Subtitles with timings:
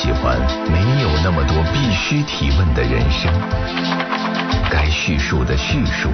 [0.00, 0.38] 喜欢
[0.70, 3.28] 没有那么多必须提问的人生，
[4.70, 6.08] 该叙述的叙述，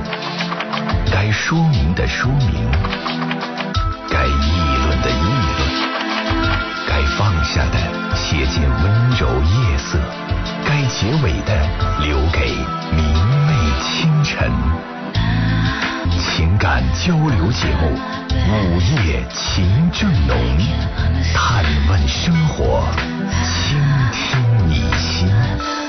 [1.12, 2.66] 该说明的说明，
[4.08, 4.52] 该议
[4.86, 5.22] 论的议
[5.58, 5.68] 论，
[6.88, 7.76] 该放下的
[8.16, 9.98] 写进温柔夜色，
[10.64, 11.54] 该结尾的
[12.00, 12.54] 留给
[12.90, 13.04] 明
[13.46, 14.50] 媚清晨。
[16.32, 17.98] 情感交流节目
[18.70, 20.36] 《午夜情正浓》，
[21.34, 22.88] 探问生活，
[23.42, 23.82] 倾
[24.12, 25.83] 听你心。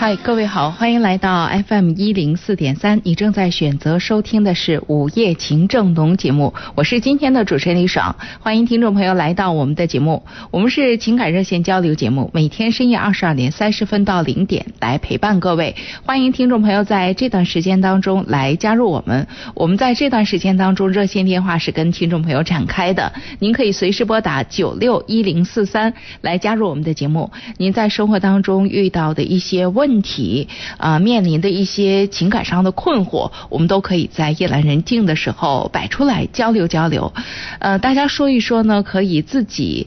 [0.00, 15.74] 嗨，各位好，欢迎来到 FM 一零四点三，你正在选择收听的是《午夜情正浓》节目，我是今天的主持人李爽，欢迎听众朋友来到我们的节目，我们是情感热线交流节目，每天深夜二十二点三十分到零点来陪伴各位，
[16.04, 19.26] 欢迎听众朋友在这段时间当中来加入我们，
[19.56, 37.12] 我们在这段时间当中热线电话是跟听众朋友展开的，您可以随时拨打九六一零四三来加入我们的节目，您在生活当中遇到的一些问问题啊，面临的一些情感上的困惑，我们都可以在夜阑人静的时候摆出来交流交流。
[37.58, 39.86] 呃，大家说一说呢，可以自己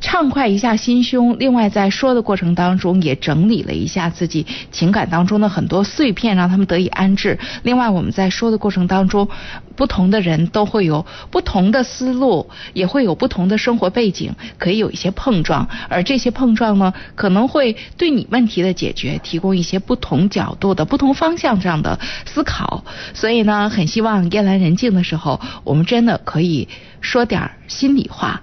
[0.00, 1.36] 畅快一下心胸。
[1.38, 7.38] 另外，在说的过程当中，也整理了一下自己情感当中的很多碎片，让他们得以安置。
[7.62, 9.28] 另外，我们在说的过程当中，
[9.76, 15.68] 不同的人都会有不同的思路，也会有不同的生活背景，可以有一些碰撞。
[15.88, 22.82] 而这些碰撞呢，可能会对你问题的解决提供一些不同角度的不同方向上的思考。
[23.12, 26.68] 所以呢，很希望夜阑人静的时候，我们真的可以
[27.02, 28.40] 说点心里话。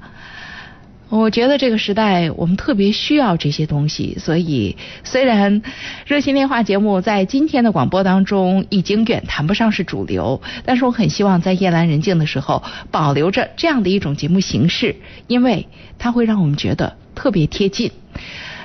[1.11, 5.64] 我觉得这个时代我们特别需要这些东西，所以虽然
[6.05, 12.61] 热线电话节目在今天的广播当中已经远谈不上是主流，但是我很希望在夜阑人静的时候
[12.92, 17.92] 保留着这样的一种节目形式，因为它会让我们觉得特别贴近。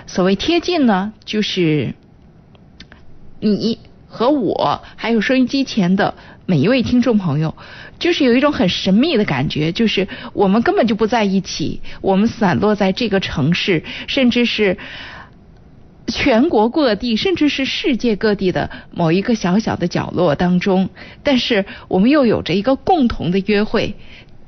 [0.06, 1.94] 所谓贴近呢，就是
[3.44, 6.14] 你和我还有收音机前的
[6.46, 7.54] 每一位听众朋友。
[7.98, 14.76] 就是有一种很神秘的感觉，就是我们根本就不在一起，我们散落在这个城市，甚至是
[16.08, 20.88] 全国各地，甚至是世界各地的某一个小小的角落当中，
[21.22, 23.94] 但是我们又有着一个共同的约会。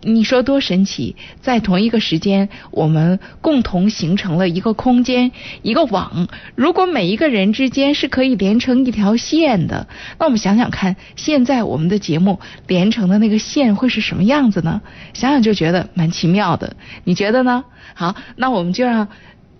[0.02, 1.16] 你说多神奇！
[1.40, 6.28] 在同一个时间，我们共同形成了一个空间，一个网。
[6.54, 14.80] 如果每一个人之间是可以连成一条线的，那我们想想看，现在我们的节目连成的那个线会是什么样子呢？
[15.12, 16.76] 想想就觉得蛮奇妙的。
[17.04, 17.64] 你觉得呢？
[17.94, 19.08] 好，那我们就让。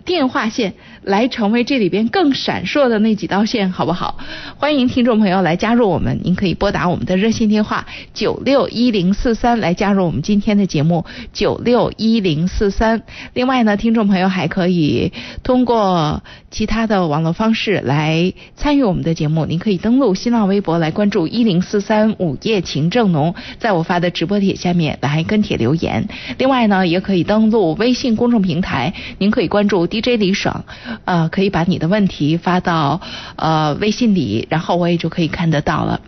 [0.07, 0.73] 电话线
[1.03, 4.17] 来成为这里边更闪烁的那几道线，好不好？
[4.57, 13.03] 欢迎听众朋友来加入我们，您可以拨打我们的热线电话九六一零四三来加入我们今天的节目九六一零四三。
[13.33, 15.11] 另外呢，听众朋友还可以
[15.43, 26.07] 通过其他的网络方式来参与我们的节目，您可以登录新浪微博来关注一零四三午夜情正浓，在我发的直播帖下面来跟帖留言。
[26.37, 29.85] 另外呢，也可以登录微信公众平台，您可以关注。
[30.01, 30.63] DJ 李爽，
[31.05, 33.01] 呃，可以把你的问题发到
[33.35, 36.01] 呃微信里，然后我也就可以看得到了。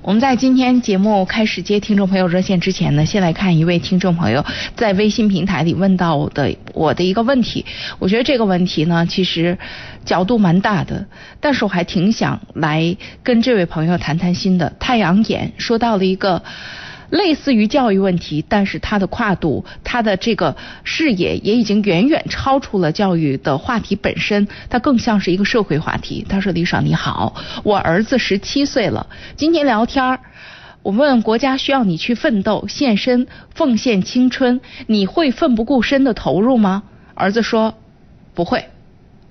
[0.00, 4.44] 我们在今天节目开始接听众朋友热线之前呢，先来看一位听众朋友
[4.74, 7.66] 在微信平台里问到的我的一个问题。
[7.98, 9.58] 我觉得这个问题呢，其实
[10.04, 11.06] 角度蛮大的，
[11.40, 14.72] 但是我还挺想来跟这位朋友谈谈心的。
[14.78, 16.42] 太阳眼说到了一个。
[17.10, 26.26] 类似于教育问题，但是它的跨度，它的这个视野也已经远远超出了教育的话题本身，它更像是一个社会话题。
[26.28, 29.06] 他说：“李爽你好，我儿子十七岁了，
[29.36, 30.20] 今天聊天儿
[30.82, 36.82] 我问国家需要你去奋斗、献身、奉献青春，你会奋不顾身的投入吗？”
[37.14, 37.74] 儿子说
[38.34, 38.66] ：“不会。”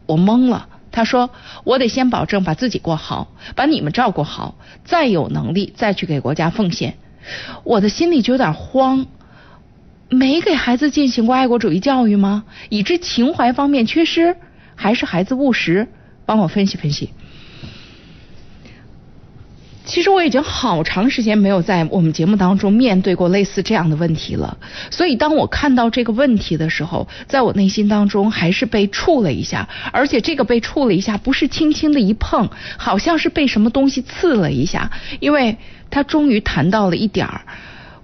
[0.07, 0.67] 我懵了。
[0.91, 1.29] 他说
[1.65, 4.55] ：“我得先保证把自己过好，把你们照顾好，
[4.85, 6.97] 再有能力再去给国家奉献。”
[7.63, 9.05] 我的心里就有点慌，
[10.09, 12.43] 没给孩子进行过爱国主义教育吗？
[12.69, 14.35] 以致情怀方面缺失，
[14.75, 15.87] 还是孩子务实？
[16.25, 17.11] 帮我分析分析。
[19.85, 24.57] 其实我已经好长时间没有在我们节目当中面对过类似这样的问题了，
[24.89, 34.89] 所以当我看到这个问题的时候，在我内心当中还是被触了一下，而且这个被触了一下不是轻轻的一碰，好像是被什么东西刺了一下，
[35.19, 35.57] 因为。
[35.89, 37.41] 他终于谈到了一点儿，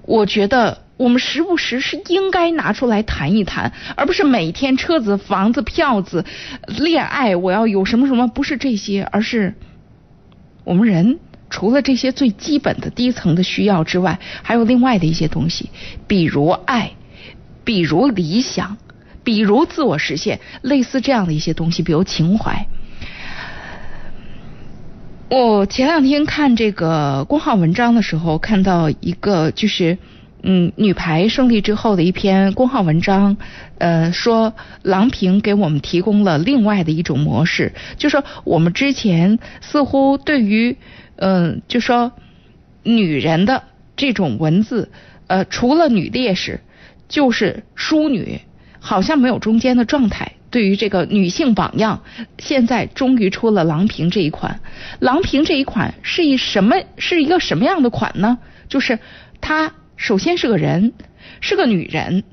[0.03, 6.25] 我觉得我们时不时是应该拿出来谈一谈，而不是每天车子、房子、票子、
[6.67, 9.55] 恋爱，我要有什么什么，不是这些，而是
[10.63, 11.19] 我们人
[11.49, 15.69] 除了这些最基本的低层的需要之外，还有另外的一些东西，
[16.07, 16.91] 比如爱，
[17.63, 18.77] 比如理想，
[19.23, 22.67] 比如自我实现，类似这样的一些东西，比如情怀。
[25.31, 29.97] 我前两天看这个公号文章的时候，看到一个就是
[30.43, 33.37] 嗯女排胜利之后的一篇公号文章，
[33.77, 40.75] 呃说郎平给我们提供了另外的一种模式，就说我们之前似乎对于
[41.15, 42.11] 嗯就说
[42.83, 43.63] 女人的
[43.95, 44.91] 这种文字，
[45.27, 46.59] 呃除了女烈士
[47.07, 48.41] 就是淑女，
[48.81, 50.30] 好像没有中间的状态。
[50.51, 52.03] 对于这个女性榜样，
[52.37, 54.59] 现在终于出了郎平这一款。
[54.99, 56.75] 郎平这一款是一什么？
[56.97, 58.37] 是一个什么样的款呢？
[58.67, 58.99] 就是
[59.39, 60.93] 她首先是个人，
[61.39, 62.25] 是个女人，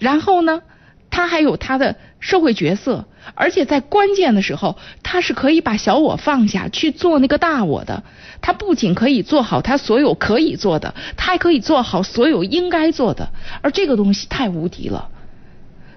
[0.00, 0.62] 然后呢，
[1.08, 8.02] 她还有她的社会角色，而且在关键的时候，她是可以把小我放下去做那个大我的。
[8.40, 13.30] 她不仅可以做好她所有可以做的，她还可以做好所有应该做的。
[13.62, 15.10] 而这个东西太无敌了。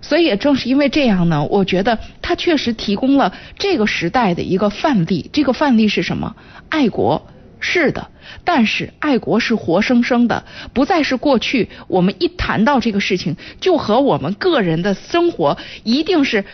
[0.02, 5.30] 所以也正是因为这样呢，我觉得他确实提供了这个时代的一个范例。
[5.34, 6.36] 这个范例是什么？
[6.70, 7.28] 爱国
[7.60, 8.10] 是的，
[8.44, 16.46] 但是爱国是活生生的，不再是过去我们一谈到这个事情就和我们个人的生活一定是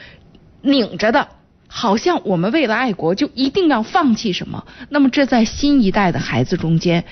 [0.62, 1.28] 拧着的，
[1.68, 4.66] 好像我们为了爱国就一定要放弃什么。
[4.90, 7.04] 那么这在新一代的孩子中间，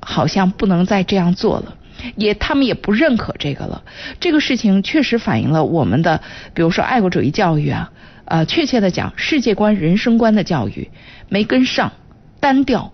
[0.00, 1.74] 好像不能再这样做了。
[2.16, 3.82] 也，他们也不认可这个了。
[4.20, 6.20] 这个事情确实反映了我们的，
[6.54, 7.90] 比如说爱国主义教育啊，
[8.24, 10.90] 呃，确切的讲，世界观、人生观的教育
[11.28, 11.92] 没跟上，
[12.40, 12.92] 单调。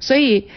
[0.00, 0.48] 所以，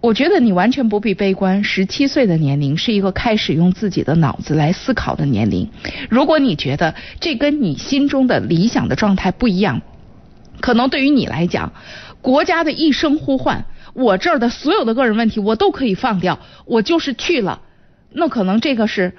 [0.00, 1.62] 我觉得你完全不必悲观。
[1.62, 5.68] 十七岁的年龄是一个开始用自己的脑子来思考的年龄。
[6.08, 9.82] 如果你觉得这跟你心中的理想的状态不一样，
[10.60, 11.72] 可能对于你来讲，
[12.22, 13.64] 国家的一声呼唤。
[13.92, 17.62] 我这儿的所有的个人问题，我都可以放掉，我就是去了。
[18.12, 19.16] 那可能这个是，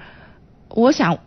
[0.70, 1.20] 我想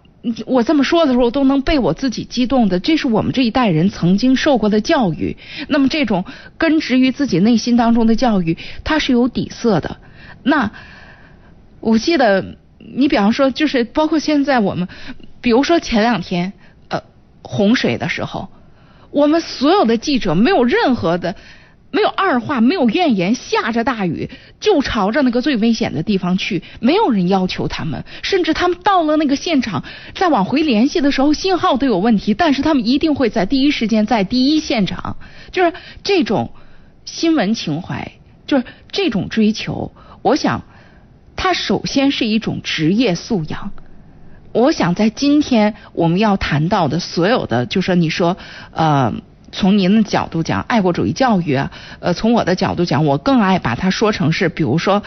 [0.46, 2.79] 我这么说的时候都能被我自己激动的。
[2.81, 5.37] 这是我们这一代人曾经受过的教育。
[5.69, 6.25] 那么这种
[6.56, 9.99] 根植于自己内心当中的教育，它是有底色的。
[10.43, 10.70] 那
[11.81, 14.88] 我记得，你比方说，就是包括现在我们，
[15.41, 16.55] 比如说前两天
[16.88, 17.02] 呃
[17.43, 18.49] 洪水的时候，
[19.11, 21.35] 我们所有的记者没有任何的。
[21.94, 35.17] 没有二话，没有怨言，下着大雨就朝着那个最危险的地方去，没有人要求他们，甚至他们到了那个现场，再往回联系的时候，信号都有问题，但是他们一定会在第一时间在第一现场，
[35.52, 36.50] 就是这种
[37.05, 38.11] 新闻情怀，
[38.44, 39.93] 就是这种追求，
[40.23, 40.64] 我想，
[41.37, 43.70] 它首先是一种职业素养。
[44.50, 48.37] 我想在今天我们要谈到的所有的，就说你说
[48.73, 49.14] 呃。
[49.54, 51.70] 从您的角度讲，爱国主义教育啊，
[52.00, 55.02] 呃，从我的角度讲，我更爱把它说成是，比如说，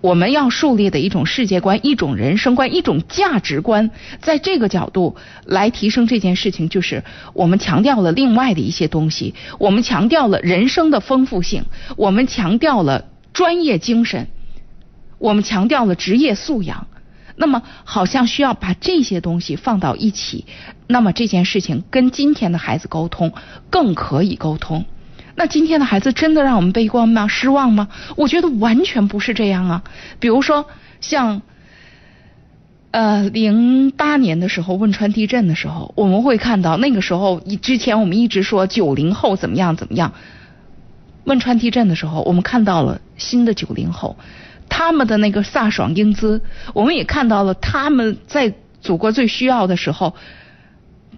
[0.00, 3.90] 我们要树立的一种世界观、一种人生观、一种价值观，
[4.20, 7.02] 在这个角度来提升这件事情，就是
[7.34, 11.64] 我们强调了另外的一些东西，我们强调了人生的丰富性，
[11.96, 14.28] 我们强调了专业精神，
[15.18, 16.86] 我们强调了职业素养。
[17.40, 20.44] 那么，好像需要把这些东西放到一起，
[20.88, 23.32] 那么这件事情跟今天的孩子沟通
[23.70, 24.84] 更可以沟通。
[25.36, 27.28] 那今天的孩子真的让我们悲观吗？
[27.28, 27.86] 失望吗？
[28.16, 29.84] 我觉得完全不是这样啊。
[30.18, 30.66] 比如说，
[31.00, 31.42] 像
[32.90, 40.12] 呃零八年的时候汶川地震的时候，我们会看到那个时候，之前我们一直说九零后怎么样怎么样。
[41.24, 44.16] 汶川地震的时候，我们看到了新的九零后。
[44.70, 46.42] 他们的那个飒爽英姿，
[46.74, 47.54] 我们也看到了。
[47.54, 48.52] 他们在
[48.82, 50.14] 祖国最需要的时候，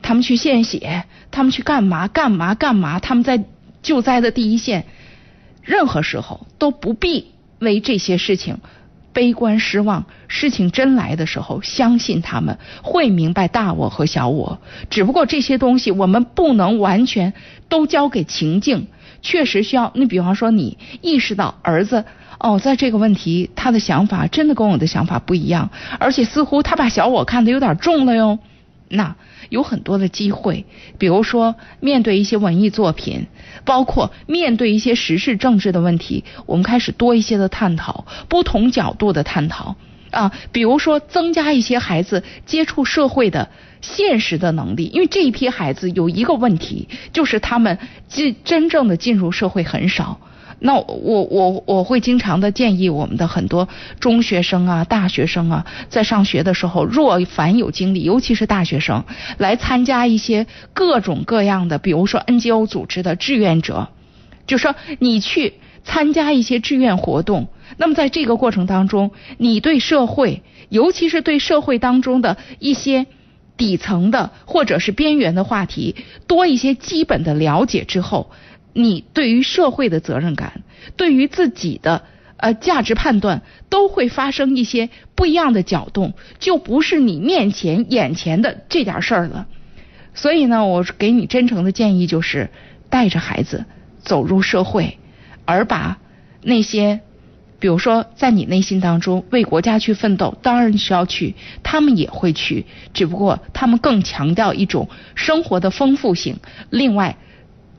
[0.02, 2.98] 他们去献血，他们去干嘛干嘛干嘛？
[2.98, 3.44] 他们在
[3.82, 4.84] 救灾的第一线，
[5.62, 8.58] 任何时候都不必为这些事情
[9.12, 10.04] 悲观失望。
[10.28, 14.60] 事情真来的时候，相信他们会明白大我和小我。
[14.88, 17.32] 只不过这些东西我们不能完全
[17.68, 18.86] 都交给情境，
[19.22, 19.92] 确实需要。
[19.94, 22.04] 你比方说，你意识到儿子。
[22.38, 28.38] 哦，在这个问题，他的想法真的跟我的想法不一样，而且似乎他把小我看得有点重了哟。
[28.92, 29.14] 那
[29.50, 30.66] 有很多的机会，
[30.98, 33.28] 比如说面对一些文艺作品，
[33.64, 39.76] 包括面对一些时事政治的问题，我们开始多一些的探讨，不同角度的探讨
[40.10, 40.32] 啊。
[40.50, 43.48] 比如说增加一些孩子接触社会的
[43.80, 47.78] 现实的能力，因为这一批孩子有一个问题，就是他们
[48.08, 50.20] 进真正的进入社会很少。
[50.60, 59.04] 那我我我会经常的建议我们的很多中学生啊、大学生啊，在上学的时候，若凡有精力，尤其是大学生，
[59.38, 63.88] 来参加一些各种各样的，比如说 NGO 组织的志愿者，
[64.46, 67.48] 就说你去参加一些志愿活动。
[67.78, 73.06] 那么在这个过程当中，你对社会，尤其是对社会当中的一些
[73.56, 78.30] 底层的或者是边缘的话题，多一些基本的了解之后，
[78.72, 80.62] 你对于社会的责任感，
[80.96, 82.02] 对于自己的
[82.36, 89.46] 呃价值判断，都会发生一些不一样的搅动，就不是你面前眼前的这点事儿了。
[90.14, 92.50] 所以呢，我给你真诚的建议就是，
[92.88, 93.64] 带着孩子
[94.02, 94.98] 走入社会，
[95.44, 95.98] 而把
[96.42, 97.00] 那些。
[97.58, 106.38] 比如说，在你内心当中为国家去奋斗，当然需要去，他们也会去，只不过他们更强调一种生活的丰富性。
[106.70, 107.18] 另外，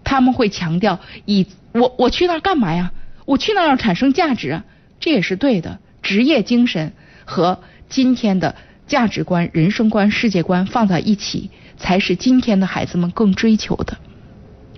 [0.04, 2.92] 他们会强调以我我去那儿干嘛呀？
[3.26, 4.66] 我去那儿要产生价值啊，
[5.00, 5.80] 这也是对的。
[6.02, 6.94] 职业精神
[7.24, 8.56] 和今天的
[8.88, 13.98] 价值观、人生观、世界观放在一起，才是今天的孩子们更追求的。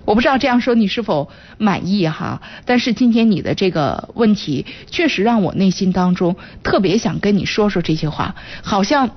[0.04, 9.16] 我不知道这样说你是否满意哈，但是今天你的这个问题确实让我内心当中特别想跟你说说这些话，好像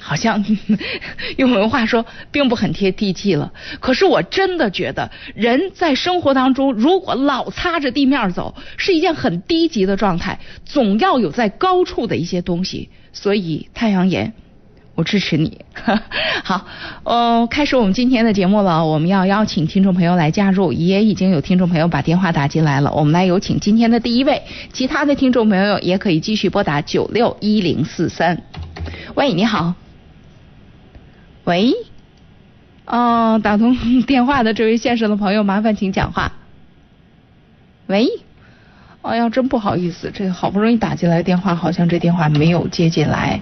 [0.00, 0.44] 好像
[1.36, 3.52] 用文化说并不很贴地气了。
[3.78, 12.88] 可是我真的觉得人在生活当中如果老擦着地面走，是一件很低级的状态，总要有在高处的一些东西。
[13.12, 14.32] 所以太阳眼。
[14.96, 15.64] 我支持你，
[16.44, 16.66] 好，
[17.04, 18.84] 哦，开始我们今天的节目了。
[18.84, 22.92] 我们要邀请听众朋友来加入，也已经有听众朋友把电话打进来了。
[22.92, 24.42] 我们来有请今天的第一位，
[24.74, 28.42] 其他的听众朋友也可以继续拨打九六一零四三。
[29.14, 29.72] 喂，你好。
[31.44, 31.72] 喂，
[32.86, 36.32] 哦，打通电话的这位线上的朋友，麻烦请讲话。
[37.86, 38.06] 喂，
[39.02, 43.40] 哎呀，真不好意思，这好不容易打进来电话，好像这电话没有接进来。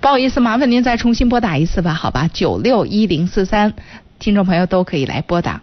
[0.00, 3.72] 不好意思，麻烦您再重新拨打一次吧，好吧，九六一零四三，
[4.18, 5.62] 听众朋友都可以来拨打。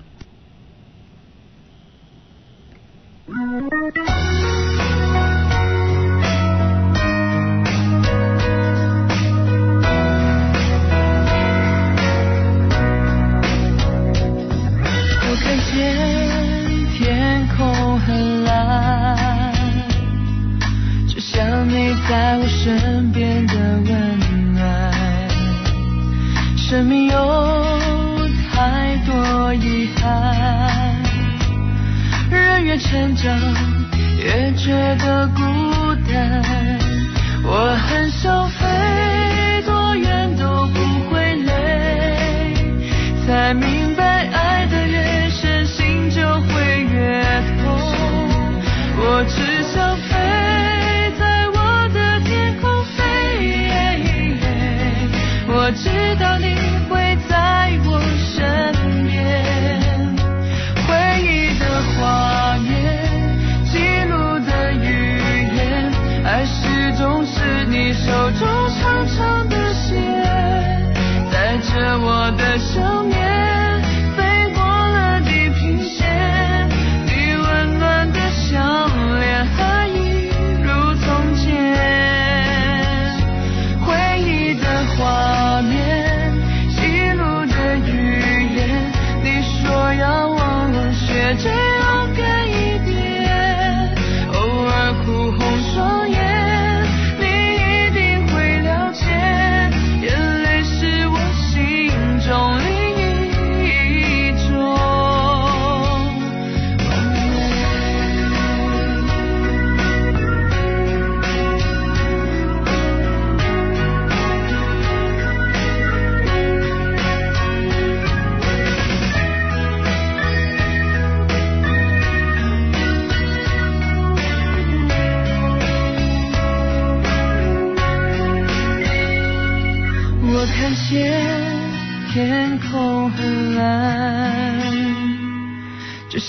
[22.09, 24.91] 在我身边的温暖
[26.57, 30.97] 生命有太多遗憾，
[32.31, 33.31] 人越成长
[34.17, 35.41] 越觉得孤
[36.11, 36.43] 单。
[37.43, 38.65] 我很想飞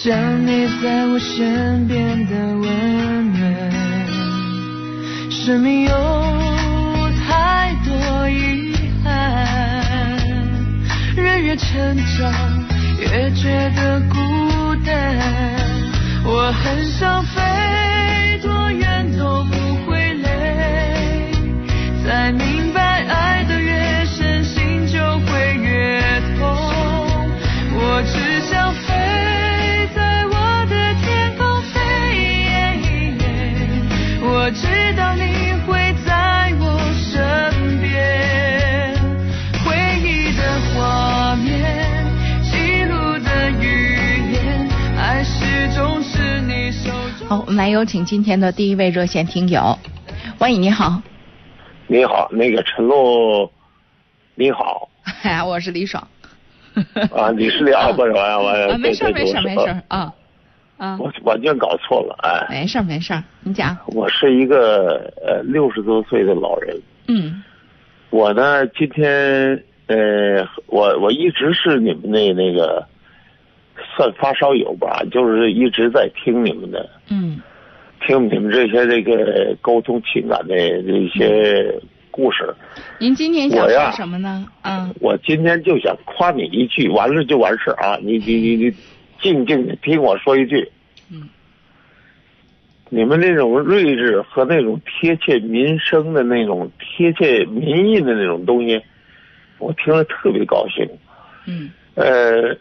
[0.03, 3.43] 想你在我身边的温暖，
[5.31, 5.93] 生命有
[7.29, 9.13] 太多遗憾，
[11.15, 12.33] 人越成长
[12.99, 15.19] 越觉得孤单。
[16.25, 17.23] 我很想
[47.51, 49.77] 们来有请今天的第一位热线听友，
[50.39, 51.03] 欢迎你好，
[51.89, 53.51] 你好，那个陈露，
[54.37, 54.89] 你好。
[55.23, 56.07] 哎， 我是李爽。
[57.13, 60.15] 啊，你是李啊，不是我我啊，没事儿没事没事儿啊
[60.77, 63.77] 啊，我完全搞错了，哎，没事儿没事儿，你讲。
[63.89, 67.43] 我是一个呃六十多岁的老人，嗯。
[68.11, 72.87] 我呢今天呃我我一直是你们那那个
[73.97, 77.41] 算发烧友吧，就是一直在听你们的，嗯
[78.07, 81.79] 听你们这些这个沟通情感的这些
[82.11, 82.55] 故事。
[82.99, 84.47] 您今天想说什么呢？
[84.63, 87.99] 嗯我今天就想夸你一句，完了就完事儿啊！
[88.03, 88.75] 你你你你
[89.21, 90.67] 静静的听我说一句，
[91.11, 91.29] 嗯
[92.89, 98.81] 你们那种睿智和那种贴切民生的那种贴切民意的那种东西，
[99.59, 100.89] 我听了特别高兴。
[101.47, 102.57] 嗯呃，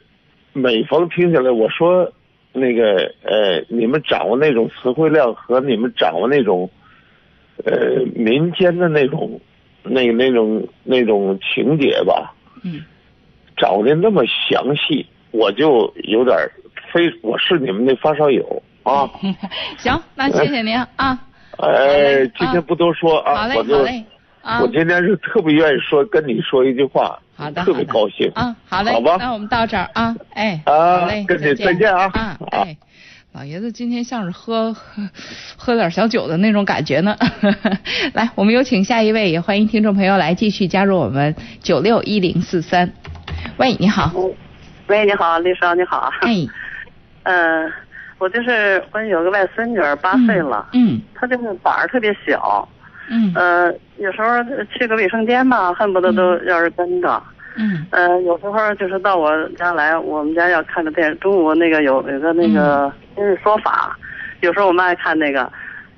[0.53, 2.11] 每逢听起来，我说
[2.51, 6.69] 那个呃，你们掌握那种词汇量和你们掌握那种
[7.65, 9.39] 呃民间的那种
[9.83, 12.83] 那个那种那种情节吧，嗯
[13.57, 16.37] 掌握的那么详细，我就有点
[16.91, 19.09] 非我是你们的发烧友啊。
[19.77, 21.19] 行，那谢谢您啊。
[21.59, 23.77] 呃，今天不多说啊，我就
[24.61, 28.29] 我今天是特别愿意说跟你说一句话，好的，特别高兴。
[28.35, 29.15] 啊，好嘞，好吧。
[29.17, 32.11] 那我们到这儿啊，哎，啊好嘞，跟你再再见啊。
[32.13, 32.75] 啊，好哎，
[33.31, 35.09] 老爷子今天像是喝喝
[35.55, 37.15] 喝点小酒的那种感觉呢。
[38.13, 42.91] 来，我们有请下一位，也欢迎听众朋友来继续加入我们九六一零四三。
[43.57, 44.11] 喂，你好，
[44.87, 46.11] 喂，你好，丽莎，你好。
[46.21, 46.35] 哎，
[47.23, 47.71] 嗯、
[48.19, 50.99] 我就是我有个外孙女儿八岁了，嗯。
[51.15, 52.67] 她就是胆儿特别小，
[53.09, 53.31] 嗯。
[53.35, 54.27] 呃，有时候
[54.73, 57.21] 去个卫生间吧，恨不得都要是跟着。
[57.55, 57.85] 嗯。
[57.91, 63.97] 呃，有时候就是到我家来，我们家要看个电，中午那个有有个那个今日说法，
[64.41, 65.51] 有时候我妈爱看那个，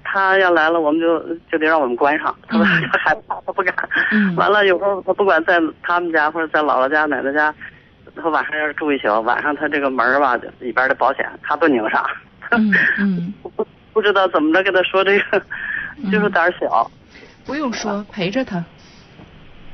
[0.03, 1.19] 他要来了，我们就
[1.51, 2.65] 就得让我们关上，他他
[2.99, 3.73] 害怕，他不敢。
[4.11, 4.35] 嗯。
[4.35, 7.53] 完了，有时候他不管在他们家或者在姥姥家、奶奶家，
[8.15, 12.03] 他晚上要是住一宿，晚上他这个门儿吧里边的保险他不拧上，
[12.51, 15.39] 嗯嗯， 不不不知道怎么着跟他说这个，
[16.11, 16.89] 就是胆儿小。
[17.45, 18.63] 不用说，陪着他。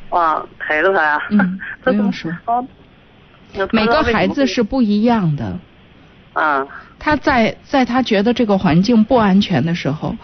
[0.09, 1.21] 啊，陪着他呀。
[1.31, 2.31] 嗯 不用说
[3.71, 5.57] 每个孩子是不一样的，
[6.33, 6.65] 啊
[6.99, 10.15] 他在在他觉得这个环境不安全的时候，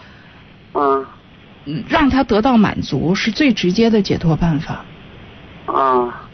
[0.72, 1.00] 啊
[1.64, 4.84] 嗯让他得到满足是最直接的解脱办法。
[5.66, 6.28] 啊，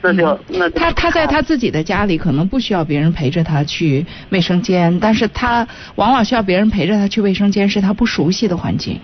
[0.00, 8.98] 那就、嗯那就他他在他自己的家里可能不需要别人陪着他去卫生间，但是他往往需要别人陪着他去卫生间，是他不熟悉的环境。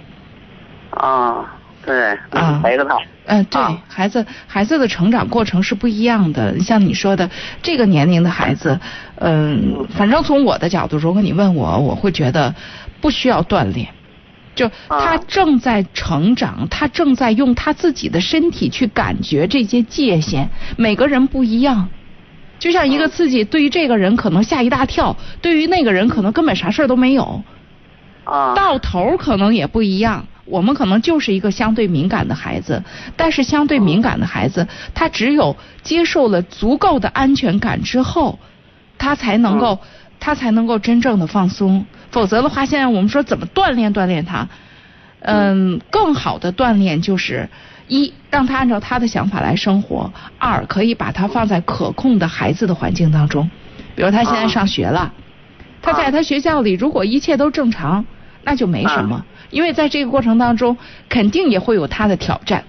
[0.96, 1.54] 啊，
[1.84, 2.96] 对，啊陪着他。
[3.28, 6.58] 嗯、对啊，孩子孩子的成长过程是不一样的。
[6.60, 7.28] 像你说的，
[7.60, 8.78] 这个年龄的孩子，
[9.16, 12.54] 嗯，反正从我的角度，如果你问我，我会觉得
[13.00, 13.88] 不需要锻炼。
[14.54, 21.88] 就他啊正在成长，他正在用他自己的身体去感觉这些界限，每个人不一样。
[22.58, 27.42] 就像一个刺激，对于这个人可能吓一大跳，对于那个人可能根本啥事儿都没有。
[28.24, 30.26] 啊到头儿可能也不一样。
[30.46, 32.82] 我们可能就是一个相对敏感的孩子，
[33.16, 38.38] 但是相对敏感的孩子，他只有接受了足够的安全感之后，
[38.96, 39.78] 他才能够，
[40.20, 41.84] 他才能够真正的放松。
[42.10, 44.48] 否则的话，现在我们说怎么锻炼锻炼他？
[45.20, 47.48] 嗯，更好的锻炼就是
[47.88, 53.50] 一让他按照他的想法来生活；二可以把他放在可控的孩子的环境当中，
[53.96, 55.12] 比如他现在上学了，
[55.82, 58.04] 他在他学校里如果一切都正常，
[58.44, 60.76] 那就没什么，因为在这个过程当中
[61.08, 62.64] 肯定也会有他的挑战。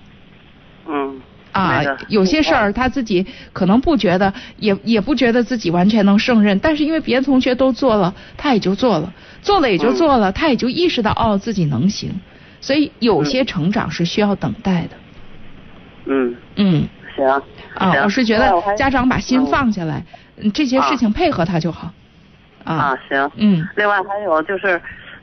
[0.88, 9.12] 嗯啊，有些事儿他自己可能不觉得，也也不觉得自己完全能胜任，但是因为别的同学都做了，他也就做了，
[9.42, 12.12] 做了也就做了，他也就意识到哦自己能行，
[12.62, 14.90] 所以有些成长是需要等待的。
[16.06, 17.26] 嗯，嗯，行。
[17.74, 18.04] 啊，行。
[18.04, 19.46] 我是觉得家长把心嗯。
[19.48, 20.06] 放下来，
[20.38, 21.92] 嗯，这些事情配合他就好。
[22.64, 23.32] 啊，行。
[23.36, 23.68] 嗯。
[23.78, 24.80] 另外还有就是，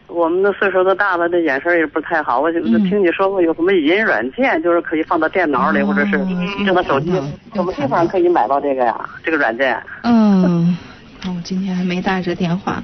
[0.06, 2.38] 我们的岁数都大了，这眼神也不太好。
[2.38, 6.18] 我就嗯听你说过有什么语音软件，就是可以放到电脑里，哦或者是
[6.64, 7.10] 用到手机
[7.54, 8.94] 什么地方可以买到这个呀？
[9.24, 10.76] 这个软件嗯，
[11.24, 12.82] 那我今天还没带着电话。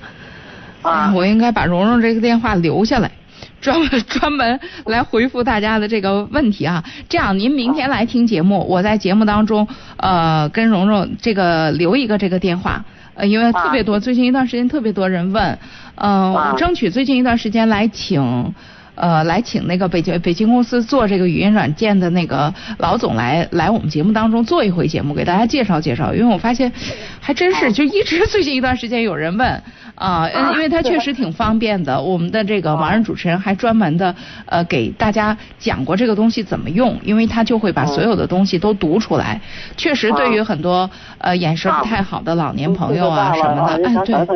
[0.82, 3.12] 啊我应该把蓉蓉这个电话留下来，
[3.60, 6.82] 专门专门来回复大家的这个问题啊。
[7.08, 12.82] 这样，您明天来听节目，我在节目当中呃跟蓉蓉这个留一个这个电话。
[13.20, 15.58] 呃，因为特别多，最近一段时间特别多人问，
[15.96, 18.54] 嗯、争取最近一段时间来请，
[19.00, 26.12] 呃来请那个北京北京公司做这个语音软件的那个老总来来我们节目当中做一回节目，给大家介绍介绍。
[26.14, 26.70] 因为我发现
[27.18, 29.62] 还真是就一直最近一段时间有人问
[29.94, 32.00] 啊，因为它确实挺方便的。
[32.00, 34.14] 我们的这个盲人主持人还专门的
[34.46, 39.40] 呃给大家讲过这个东西怎么用，因为他就会把所有的东西都读出来。
[39.76, 44.26] 确实对于很多呃眼神不太好的老年朋友啊什么的，哎对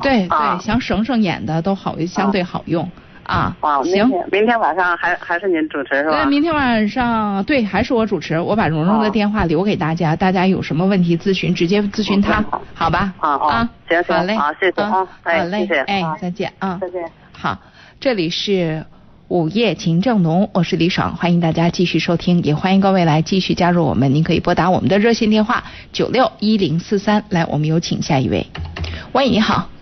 [0.00, 0.28] 对对，
[0.60, 2.84] 想省省眼的都好相对好用。
[2.84, 3.54] 啊，行，
[4.30, 6.22] 明天晚上还还是您主持是吧？
[6.22, 8.38] 对，明天晚上对，还是我主持。
[8.38, 13.12] 我把蓉蓉的电话留给大家，大家有什么问题咨询，直接咨询他，好吧？
[13.18, 17.02] 啊啊，行行，好嘞，好，谢谢啊，好嘞，谢谢，哎，再见啊，再见。
[17.32, 17.58] 好，
[17.98, 18.84] 这里是
[19.28, 24.14] 午夜情正浓，我是李爽，欢迎大家继续收听，也欢迎各位来继续加入我们。
[24.14, 28.46] 您可以拨打我们的热线电话九六一零四三，来，我们有请下一位。
[29.12, 29.73] 喂，你好。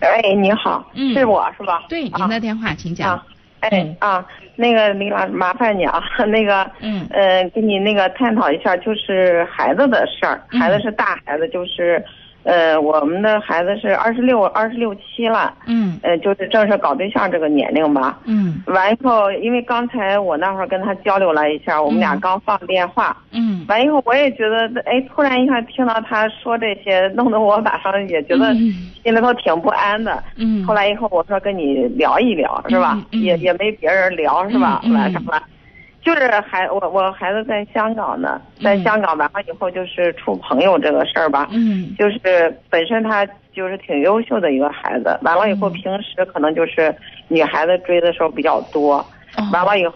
[0.00, 1.82] 哎，你好，嗯，是我是吧？
[1.88, 3.20] 对，您的电话，请讲。
[3.60, 4.24] 哎啊，
[4.56, 10.40] 那个李老师麻烦你啊， 那个，嗯，呃，跟你那个探讨一下，就是孩子的事儿。
[10.50, 12.04] 孩子是大孩子，就是。
[12.44, 32.98] 呃，我们的孩子是二十六、二十六七了，嗯，呃，就是正是搞对象这个年龄吧，嗯，完以后，因为刚才我那会儿跟他交流了一下，我们俩刚放电话，嗯，完以后我也觉得，哎，突然一下听到他说这些，弄得我马上也觉得心里头挺不安的，嗯，后来以后我说跟你聊一聊，是吧？
[33.10, 34.80] 也也没别人聊，是吧？
[34.94, 35.42] 晚上了。
[36.08, 46.94] 就是孩我我孩子在香港呢，在香港完了以后就是处朋友这个事儿吧，嗯，就是本身他就是挺优秀的一个孩子，完了以后平时可能就是
[47.28, 49.04] 女孩子追的时候比较多，
[49.52, 49.94] 完了以后。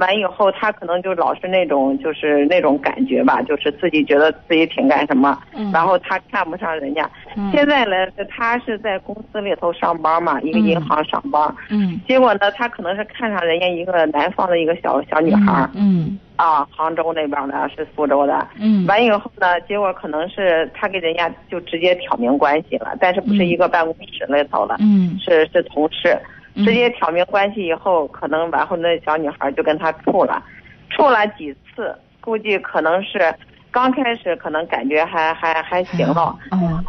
[0.00, 5.38] 完以后，他可能就老是那种，就是那种感觉吧，就是自己觉得自己挺干什么，
[5.72, 7.08] 然后他看不上人家。
[7.52, 7.94] 现在呢，
[8.28, 11.54] 他是在公司里头上班嘛，一个银行上班。
[11.68, 12.00] 嗯。
[12.08, 15.68] 结果呢，他可能是看上人家一个南方的一个小小女孩。
[15.74, 16.18] 嗯。
[16.36, 18.48] 啊，杭州那边的，是苏州的。
[18.58, 18.86] 嗯。
[18.86, 26.18] 完以后呢，结果可能是他跟人家就直接挑明关系了，但是不是一个办公室里头了，嗯，是是同事。
[26.56, 30.42] 直接挑明关系以后，可能完后那小女孩就跟他处了，
[30.90, 33.32] 处了几次，估计可能是
[33.70, 36.84] 刚开始可能感觉还还还行了，嗯，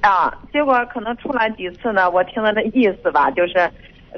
[0.00, 3.70] 啊，结果可能处了几次呢，我听他的意思吧，就是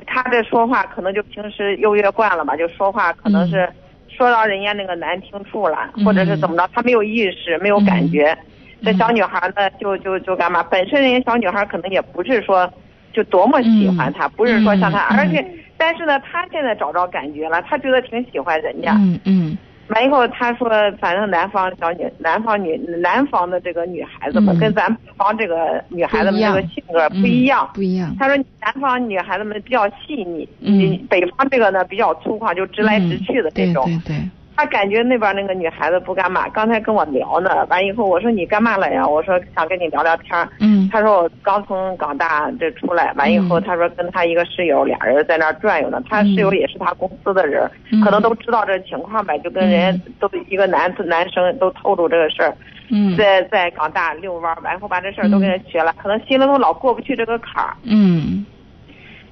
[0.07, 3.69] 他这说话可能就平时优越惯了吧，就说话可能是
[4.09, 8.37] 说到人家那个难听处了，或者是怎么着，他没有意识，没有感觉，
[8.83, 10.62] 这小女孩呢就就就干嘛？
[10.64, 12.69] 本身人家小女孩可能也不是说。
[13.12, 15.44] 就多么喜欢他，不是说像他，而且，
[15.77, 18.94] 但是呢，他现在找着感觉了，他觉得挺喜欢人家。
[18.94, 19.59] 嗯嗯。
[19.88, 20.70] 完以后，他说，
[21.01, 27.68] 反正南方小女，南方女，南方的这个女孩子们跟咱北方这个女孩子们这个性格不一样。
[27.75, 28.14] 不一样。
[28.16, 33.85] 他说，南方女孩子们比较细腻，嗯，北方这个呢比较粗犷，就直来直去的这种。
[33.87, 34.16] 对对。
[34.61, 39.09] 他感觉那边那个女孩子不干嘛，刚才跟我聊呢，完以后我说你干嘛来呀？
[39.09, 40.49] 我说想跟你聊聊天。
[40.59, 40.87] 嗯。
[40.92, 47.70] 他说我刚从港大这出来，完以后他说跟他一个室友俩人在那转悠呢，他室友也是他公司的人，
[48.05, 52.55] 可能都知道这情况呗，就跟人都一个男男生都透露这个事儿。
[52.90, 53.16] 嗯。
[53.16, 57.75] 在在港大遛弯，完以后把这事儿都跟人学了，可能心里头老过不去这个坎儿。
[57.85, 58.44] 嗯。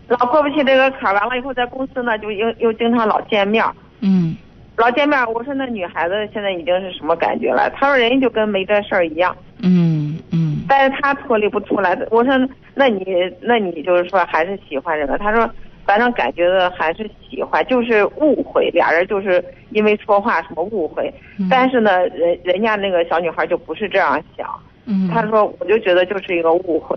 [0.07, 3.63] 老过不去这个坎儿，完了以后在公司呢就又又经常老见面。
[4.01, 4.35] 嗯。
[4.79, 7.69] 老见面，我说那女孩子现在已经是什么感觉了？
[7.75, 9.37] 他说人家就跟没这事儿一样。
[9.61, 10.59] 嗯嗯。
[10.69, 11.99] 但是他脱离不出来。
[12.13, 12.33] 我说
[12.75, 13.05] 那你
[13.41, 15.19] 那你就是说还是喜欢人了？
[15.19, 15.51] 他说
[15.85, 21.13] 反正感觉的还是喜欢，就是误会，俩人就是因为说话什么误会。
[21.51, 24.49] 但是呢，人人家那个小女孩就不是这样想。
[24.87, 25.11] 嗯。
[25.13, 26.97] 他说我就觉得就是一个误会。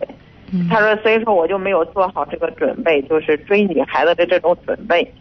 [0.53, 0.67] 嗯。
[0.69, 5.11] 他说所以说我就没有做好这个准备，就是追女孩子的这种准备。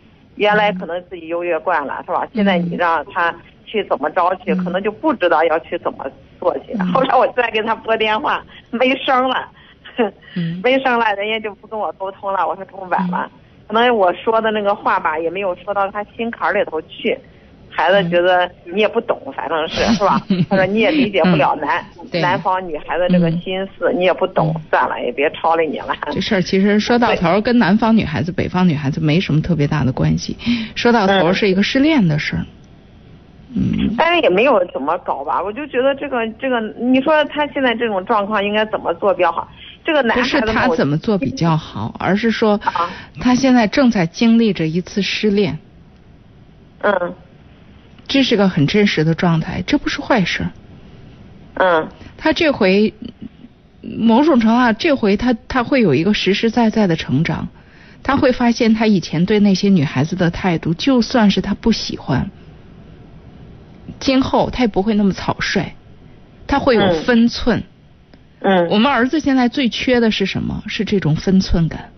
[0.41, 2.27] 原来可能自己优越惯了，是吧？
[2.33, 3.35] 现在你让他
[3.67, 6.07] 去怎么着去，可能就不知道要去怎么
[6.39, 6.75] 做去。
[6.95, 9.47] 后来我再给他拨电话，没声了，
[10.65, 12.49] 没声了，人家就不跟我沟通了。
[12.49, 13.31] 我说这么晚了，
[13.69, 17.19] 可能我说的那个话吧，也没有说到他心坎里头去。
[17.71, 20.21] 孩子觉得你也不懂，反正是是吧？
[20.51, 21.85] 他说你也理解不了男
[22.21, 25.95] 南方女孩子这个心思，你也不懂，算了，也别吵理你了。
[26.13, 30.37] 这事儿其实说到头跟南方女孩子、北方女孩子没什么特别大的关系，
[30.75, 32.45] 说到头是一个失恋的事儿。
[33.55, 33.95] 嗯。
[33.97, 39.49] 但是也没有怎么搞吧，我就觉得这个这个，你说他现在这种状况应该怎么做比较好？
[39.85, 42.61] 这个男孩子不是他怎么做比较好，而是说
[43.21, 45.59] 他现在正在经历着一次失恋。
[46.83, 47.15] 嗯。
[48.11, 50.45] 这是个很真实的状态，这不是坏事。
[51.55, 52.93] 嗯，他这回
[53.81, 57.49] 某种程度上，这回他他会有一个实实在在的成长，
[58.03, 62.29] 他会发现他以前对那些女孩子的态度，就算是他不喜欢，
[64.01, 65.77] 今后他也不会那么草率，
[66.49, 67.63] 他会有嗯分寸。
[68.41, 70.65] 嗯我们儿子现在最缺的是什么？
[70.67, 71.91] 是这种分寸感。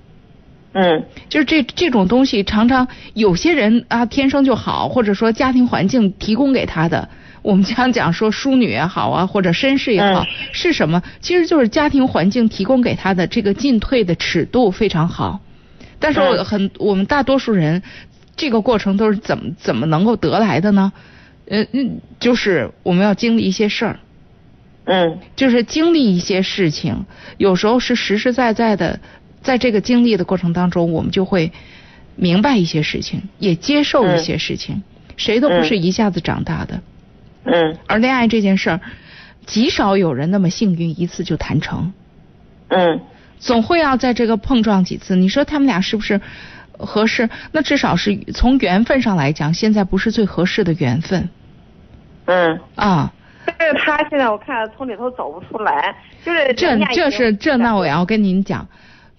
[0.75, 7.09] 嗯就是这这种东西，常常有些人啊天生就好，或者说家庭环境提供给他的。
[7.43, 11.03] 我们常讲说淑女也好啊，或者绅士也好，嗯是什么？
[11.21, 15.41] 其实就是家庭环境提供给他的这个进退的尺度非常好。
[15.99, 17.83] 但是我嗯很，我们大多数人，
[18.37, 20.93] 这个过程都是怎么怎么能够得来的呢？
[21.49, 23.99] 呃，嗯，就是我们要经历一些事儿。
[24.85, 27.07] 嗯就是经历一些事情，
[27.39, 28.99] 有时候是实实在在的，
[29.43, 31.53] 在这个经历的过程当中，我们就会
[32.17, 34.83] 明白一些事情，也接受一些事情。
[35.17, 36.81] 谁都不是一下子长大的，
[37.45, 38.81] 嗯而恋爱这件事儿，
[39.45, 41.93] 极少有人那么幸运一次就谈成，
[42.69, 43.01] 嗯
[43.39, 45.17] 总会要在这个碰撞几次。
[45.17, 46.21] 你说他们俩是不是
[46.79, 47.29] 合适？
[47.53, 51.29] 那至少是从缘分上来讲，现在不是最合适的缘分
[52.25, 52.59] 嗯。
[52.77, 53.13] 啊。
[53.59, 58.67] 但是他现在我看从里头走不出来，就是这这是这，那我要跟您讲，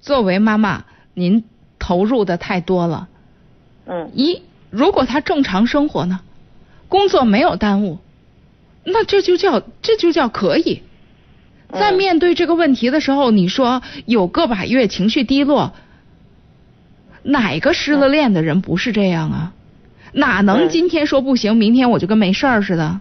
[0.03, 1.45] 作为妈妈，您
[1.79, 3.07] 投入的太多了。
[3.87, 6.19] 嗯一，如果他正常生活呢，
[6.89, 7.99] 工作没有耽误，
[8.83, 10.83] 那这就叫这就叫可以。
[11.71, 15.71] 在嗯面对这个问题的时候，你说有个把月情绪低落，
[17.23, 19.53] 哪个失了恋的人不是这样啊？
[20.11, 22.99] 哪能嗯今天说不行，明天我就跟没事儿似的？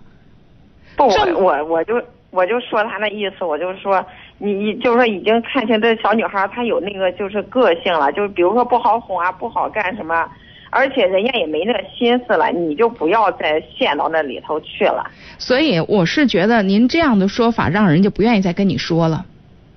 [0.97, 4.07] 不，我我就我就说他那意思，我就说
[4.43, 10.29] 你你就是说已经看清这小女孩她有那个就是个性了，就是比如说不好哄啊，不好干什么，
[10.71, 19.25] 而且人家也没那心思了，你就不要再陷到那里头去了所以我是觉得您这样的说法，让人家不愿意再跟你说了。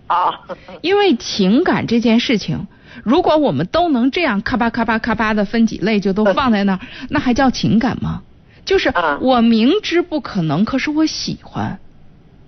[0.07, 0.33] 啊。
[0.81, 2.65] 因为情感这件事情，
[3.03, 6.79] 如果我们都能这样咔吧咔吧咔吧的分几类就都放在那儿，
[7.11, 8.23] 那还叫情感吗？
[8.65, 11.77] 就是啊我明知不可能，可是我喜欢，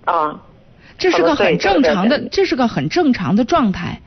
[0.04, 0.40] 啊，
[0.98, 4.00] 这是个很正常的这是个很正常的状态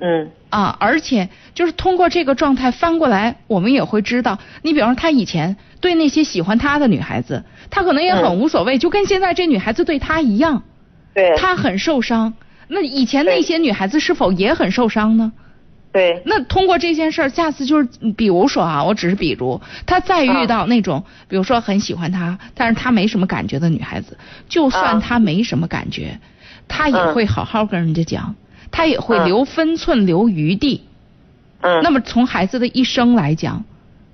[0.00, 0.76] 嗯啊！
[0.80, 10.64] 而且就是通过这个状态翻过来，我们也会知道，你比方说他以前对那些喜欢他的女孩子，他可能也很嗯无所谓，就跟现在这女孩子对他一样，
[11.14, 12.34] 对，他很受伤。
[12.66, 15.32] 那以前那些女孩子是否也很受伤呢？
[15.94, 26.18] 对，那通过这件事儿，下次就是，比如说啊，我只是比如，他再遇到那种，比如说很喜欢他，但是他没什么感觉的女孩子，就算啊他没什么感觉，
[26.66, 28.34] 他也嗯会好好跟人家讲，
[28.72, 29.24] 他也会嗯。
[29.24, 30.82] 留分寸、留余地。
[31.60, 33.64] 嗯，那么从孩子的一生来讲，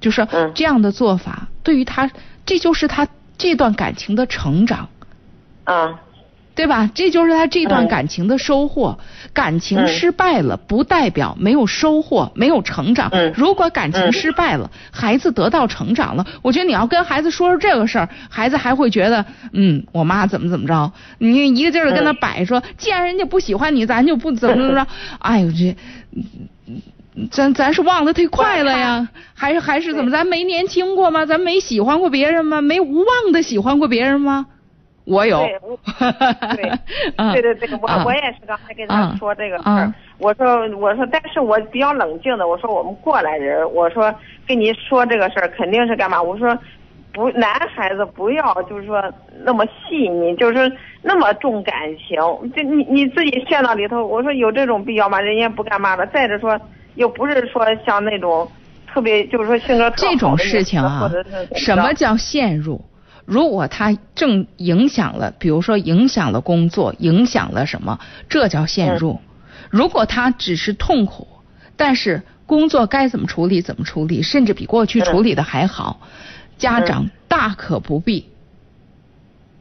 [0.02, 0.52] 就说嗯。
[0.54, 2.10] 这样的做法对于他，
[2.44, 4.86] 这就是他这段感情的成长。
[5.64, 5.98] 啊，
[6.54, 6.90] 对吧？
[6.94, 8.98] 这就是他这段嗯感情的收获。
[9.32, 13.08] 感情嗯失败了，不代表没有收获、没有成长。
[13.12, 20.92] 嗯如果感情嗯失败了，孩子得到成长了，我觉得你要跟孩子说说这个事儿，孩子还会觉得，嗯，我妈怎么怎么着。
[21.18, 24.86] 你一个劲儿跟他嗯摆说，既然人家不喜欢你，咱就不怎么怎么着。
[25.20, 25.76] 哎呦这。
[27.30, 30.10] 咱咱是忘得忒快了呀，还是还是怎么？
[30.10, 31.26] 咱没年轻过吗？
[31.26, 32.60] 咱没喜欢过别人吗？
[32.62, 34.46] 没无望的喜欢过别人吗？
[35.10, 35.38] 我有。
[35.40, 35.78] 对我
[36.56, 36.70] 对
[37.16, 40.46] 啊对对对，我啊我也是刚才跟他啊说这个事啊儿，我说
[40.78, 44.14] 我说，但是我比较冷静的，我说我们过来人，我说
[44.46, 46.22] 跟你说这个事儿肯定是干嘛？
[46.22, 46.56] 我说
[47.12, 49.02] 不，男孩子不要就是说
[49.44, 52.16] 那么细腻，就是说那么重感情，
[52.54, 55.20] 就你你自己陷到里头，我说有这种必要吗？
[55.20, 56.58] 人家不干嘛的，再者说
[56.94, 58.48] 又不是说像那种
[58.86, 61.10] 特别就是说性格这种事情啊
[61.56, 62.80] 什么叫陷入？
[63.24, 69.20] 如果他正影响了，比如说影响了工作，影响了什么，这叫陷入。
[69.70, 71.26] 如果他只是痛苦，
[71.76, 76.00] 但是工作该怎么处理怎么处理，甚至比过去处理的还好，
[76.58, 78.28] 家长大可不必。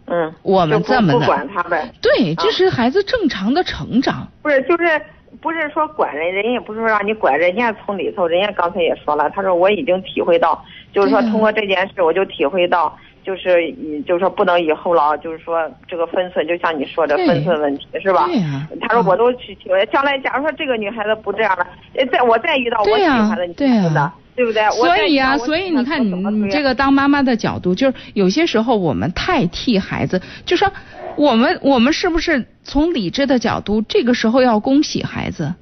[0.08, 1.94] 嗯，我们这么的不管他呗。
[2.02, 4.28] 对，这啊是孩子正常的成长。
[4.42, 5.00] 不是，就是
[5.40, 18.26] 不是说管人，人也不是说让你管，人家从里头，人家刚才也说了，他说我已经体会到，就是说通过这件事，我就体会到，就是以，就是说不能以后老就是说这个分寸，就像你说的分寸问题是吧？
[18.28, 24.70] 对呀他说我都去体会，将来假如说这个女孩子不这样了，呃再我再遇到我喜欢的女孩子呢，对不对？
[24.72, 30.72] 所以呀、再遇到我所以你看，你这个当妈妈的角度，就是有些时候我们太替孩子，就说
[31.16, 35.54] 我们我们是不是从理智的角度，这个时候要恭喜孩子，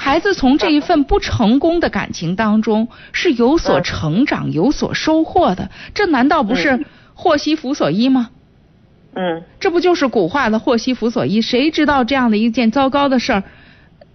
[0.00, 6.84] 孩子从这一份不成功的感情当中是有所嗯成长、有所收获的，这难道不是嗯
[7.14, 8.30] 祸兮福所依吗？
[9.14, 11.42] 嗯这不就是古话的祸兮福所依？
[11.42, 13.42] 谁知道这样的一件糟糕的事儿，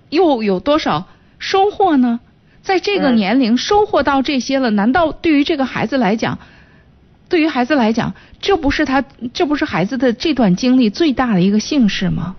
[0.10, 2.22] 又有多少收获呢？
[2.62, 6.40] 在这个嗯年龄收获到这些了，难道对于这个孩子来讲，
[7.28, 12.38] 对于孩子来讲，这不是他这不是孩子的这段经历最大的一个幸事吗？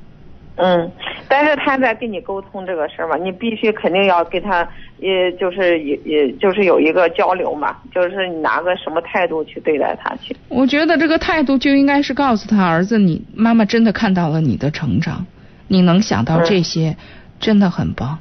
[0.56, 0.90] 嗯，
[1.28, 4.66] 但是他在跟你沟通这个事儿嘛，你必须肯定要跟他，
[4.98, 10.36] 也就是也也就是有一个交流嘛，就是你拿个什么态度去对待他去。
[10.48, 15.26] 我觉得这个态度就应该是告诉他儿子，你妈妈真的看到了你的成长，
[15.66, 16.96] 你能想到这些，
[17.40, 18.18] 真的很棒。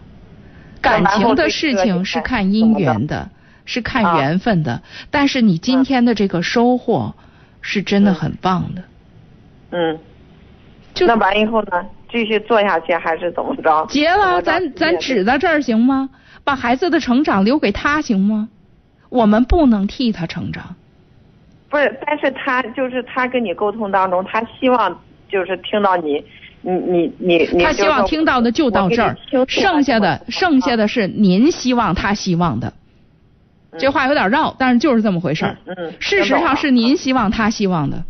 [0.81, 3.29] 感情的事情是看姻缘的，
[3.63, 7.13] 是看缘分的，但是你今天的这个收获
[7.61, 8.83] 是真的很棒的。
[9.69, 9.99] 嗯，
[10.93, 13.85] 就那完以后呢，继续做下去还是怎么着？
[13.89, 16.09] 结了，咱咱止到这儿行吗？
[16.43, 18.47] 把孩子的成长留给他行吗？
[19.09, 20.75] 我们不能替他成长。
[21.69, 26.23] 不是，但是他就是他跟你沟通当中，他希望就是听到你，
[26.61, 27.63] 你你你你。
[27.63, 30.87] 他希望听到的就到这儿，剩下的剩下的。
[30.87, 32.71] 是您希望他希望的。
[33.79, 35.57] 这话有点绕，但是就是这么回事儿。
[35.65, 38.03] 嗯嗯事实上是您希望他希望的。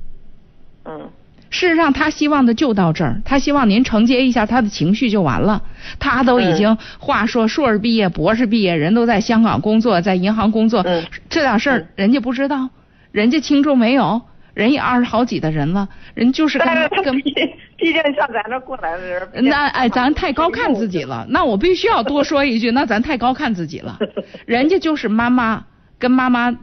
[0.83, 1.09] 嗯
[1.53, 5.61] 事实上，他希望的就到这儿，他希望您承接一下他的情绪就完了。
[5.99, 12.69] 他都已经话说硕士毕业、博士毕业，人都在香港工作，在银行工作，嗯这点事儿嗯人家不知道，
[13.11, 14.19] 人家轻重没有，
[14.55, 17.31] 人也二十好几的人了，人就是跟但是他跟毕
[17.77, 21.23] 毕竟像咱这过来的人，那哎，咱太高看自己了。
[21.29, 23.99] 那我必须要多说一句，那咱太高看自己了。
[24.47, 25.63] 人家就是妈妈
[26.03, 26.53] 跟妈妈，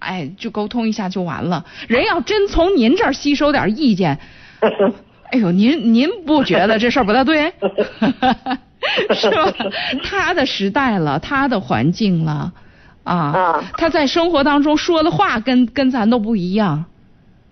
[0.00, 1.64] 哎，就沟通一下就完了。
[1.88, 4.18] 人要真从您这儿吸收点意见，
[5.32, 7.50] 哎呦，您您不觉得这事儿不大对？
[9.16, 9.50] 是吧？
[10.04, 12.52] 他的时代了，他的环境了，
[13.04, 16.84] 啊啊，他在生活当中说的话跟跟咱都不一样。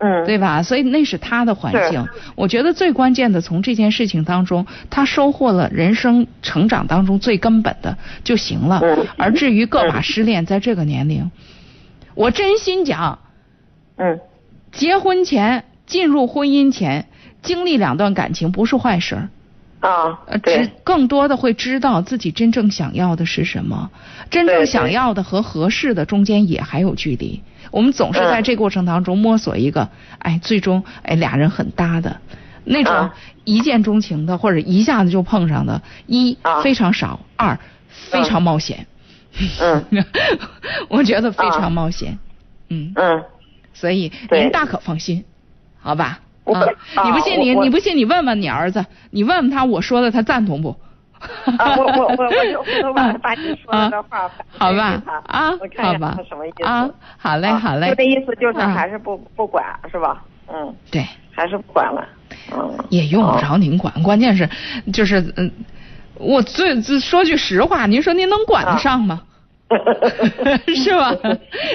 [0.00, 0.62] 嗯，对吧？
[0.62, 2.08] 所以那是他的环境。
[2.34, 8.80] 我觉得最关键的，从这件事情当中，他收获了人生成长当中最根本的就行了。
[8.82, 11.30] 嗯而至于个把失恋，在这个年龄，
[12.14, 13.18] 我真心讲，
[13.96, 14.18] 嗯
[14.72, 17.06] 结婚前进入婚姻前
[17.42, 19.28] 经历两段感情不是坏事儿。
[19.80, 20.64] 啊呃，，对。
[20.66, 23.90] 知，更多的会知道自己真正想要的是什么，
[24.30, 27.42] 真正想要的和合适的中间也还有距离。
[27.70, 28.42] 我们总是在嗯。
[28.42, 29.88] 这过程当中摸索一个，
[30.18, 32.20] 哎，最终哎俩人很搭的，
[32.64, 33.14] 那种啊
[33.44, 38.86] 一见钟情的或者一下子就碰上的，一啊非常少，二非常冒险。
[39.60, 39.84] 嗯。
[40.88, 42.18] 我觉得非啊常冒险。
[42.68, 43.24] 嗯，嗯，
[43.72, 45.24] 所以您大可放心，
[45.80, 46.20] 好吧？
[46.44, 46.66] 我啊，
[47.04, 50.74] 你不信你你不信你问问你儿子，你问问他我说的他赞同不？
[51.58, 60.24] 啊，我我我我就回头把把你说的话啊好吧啊好吧他什么意思啊好嘞啊好嘞就那意思就是啊还是不不管是吧？
[60.50, 62.02] 嗯，对，还是不管了，
[62.52, 64.48] 嗯，也用不着您管，关键是
[64.94, 65.50] 就是嗯，
[66.14, 69.20] 我最最说句实话，您说您能管得上吗？
[70.74, 71.14] 是吧？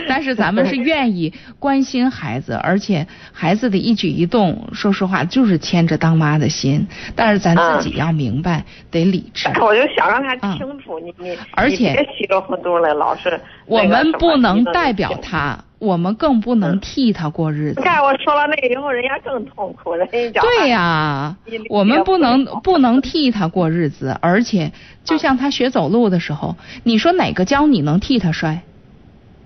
[0.07, 6.85] 但是咱们是愿意关心孩子，而且孩子的一举一动，说实话就是牵着当妈的心。
[7.15, 9.47] 但是咱自己要明白，得理智。
[9.61, 15.57] 我就想让他清楚，你你而且别稀里糊涂了，老是我们不能代表他。
[15.79, 17.83] 他，我们更不能替他过日子你。
[17.83, 21.37] 看我说了那个以后，人家更痛苦，人家讲对呀、
[21.69, 24.71] 我们不能不能替他过日子，而且
[25.03, 28.61] 就像他学走路的时候，你说哪个教你能替他摔，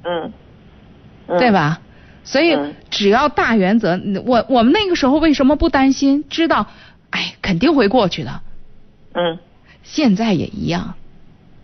[0.04, 0.32] 嗯，
[1.28, 1.52] 嗯对？
[1.52, 1.82] 吧？
[2.24, 6.26] 所以嗯只要大原则，我我们那个时候为什么不担心？
[6.30, 6.68] 知道，
[7.10, 8.42] 哎，肯定会过去的。
[9.14, 9.40] 嗯
[9.82, 10.94] 现在也一样，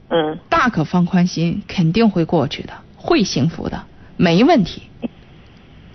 [0.10, 3.84] 嗯大可放宽心，肯定会过去的，会幸福的，
[4.18, 4.84] 没问题。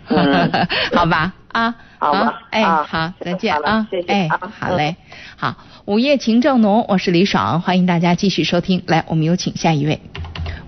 [0.08, 0.50] 嗯。
[0.92, 2.18] 好吧，啊，好吧。
[2.20, 4.96] 啊哎，啊好，再见啊，哎谢谢啊，好嘞，
[5.36, 10.00] 好，午夜情正浓，我是李爽，欢迎大家继续收听，来，我们有请下一位，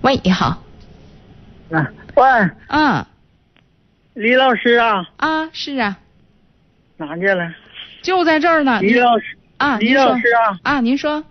[0.01, 0.63] 喂，你好，
[1.71, 2.23] 啊，喂，
[2.67, 3.07] 啊。
[4.13, 5.97] 李老师啊，啊，是啊，
[6.97, 7.51] 哪去了？
[8.03, 11.23] 就在这儿呢，李老师啊，李老师啊，啊，您说。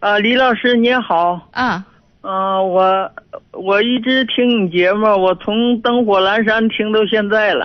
[0.00, 1.84] 啊，李老师您好，啊，
[2.30, 3.10] 嗯、我
[3.52, 7.64] 我一直听你节目，我从灯火阑珊听到现在了。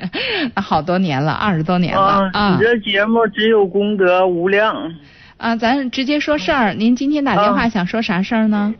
[0.60, 4.92] 好多年了，二十多年了啊，啊你这节目只有功德无量。
[5.38, 8.74] 啊，咱直接说事儿，您今天打电话啊想说啥事儿呢？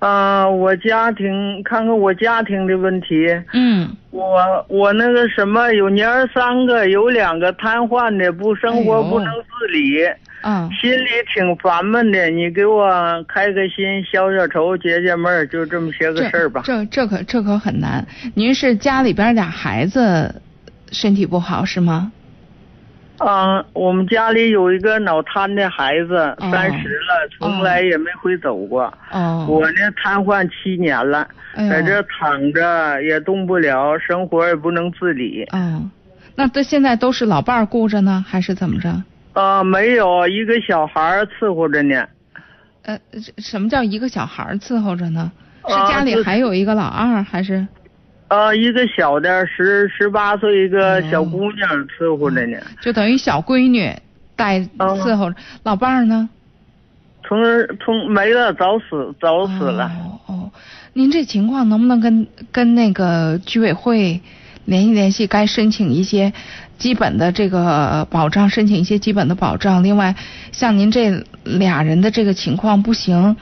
[0.00, 9.98] 啊，我家庭看看我家庭的问题，嗯，我我那个什么有娘儿三个，有两个瘫痪的，不生活哎不能自理。
[10.40, 12.88] 啊，心里挺烦闷的，你给我
[13.24, 16.62] 开开心，消消愁，解解闷儿，就这么些个事儿吧。
[16.64, 18.06] 这这可这可很难。
[18.34, 20.40] 您是家里边俩孩子
[20.92, 22.12] 身体不好是吗？
[23.18, 28.84] 嗯，我们家里有一个脑瘫的孩子，哦三十了，从来也没会走过。
[29.10, 31.26] 哦，我呢，瘫痪七年了，
[31.56, 35.42] 哎在这躺着也动不了，生活也不能自理。
[35.50, 35.90] 哦，
[36.36, 39.02] 那这现在都是老伴儿顾着呢，还是怎么着？
[39.38, 42.04] 啊，没有一个小孩儿伺候着呢。
[42.82, 45.30] 呃，这什么叫一个小孩儿伺候着呢？
[45.64, 47.64] 是啊家里还有一个老二，还是？
[48.26, 52.58] 呃，一个小的十十八岁一个小姑娘伺候着呢。
[52.80, 53.94] 就等于小闺女
[54.34, 56.28] 带哦伺候着，老伴儿呢？
[57.22, 57.38] 从
[57.78, 59.84] 从没了，早死早死了。
[59.84, 60.50] 哦哦，
[60.94, 64.20] 您这情况能不能跟跟那个居委会
[64.64, 66.32] 联系联系，该申请一些
[66.78, 69.82] 基本的这个保障，申请一些基本的保障。
[69.82, 70.14] 另外，
[70.52, 73.36] 像您这俩人的这个情况不行，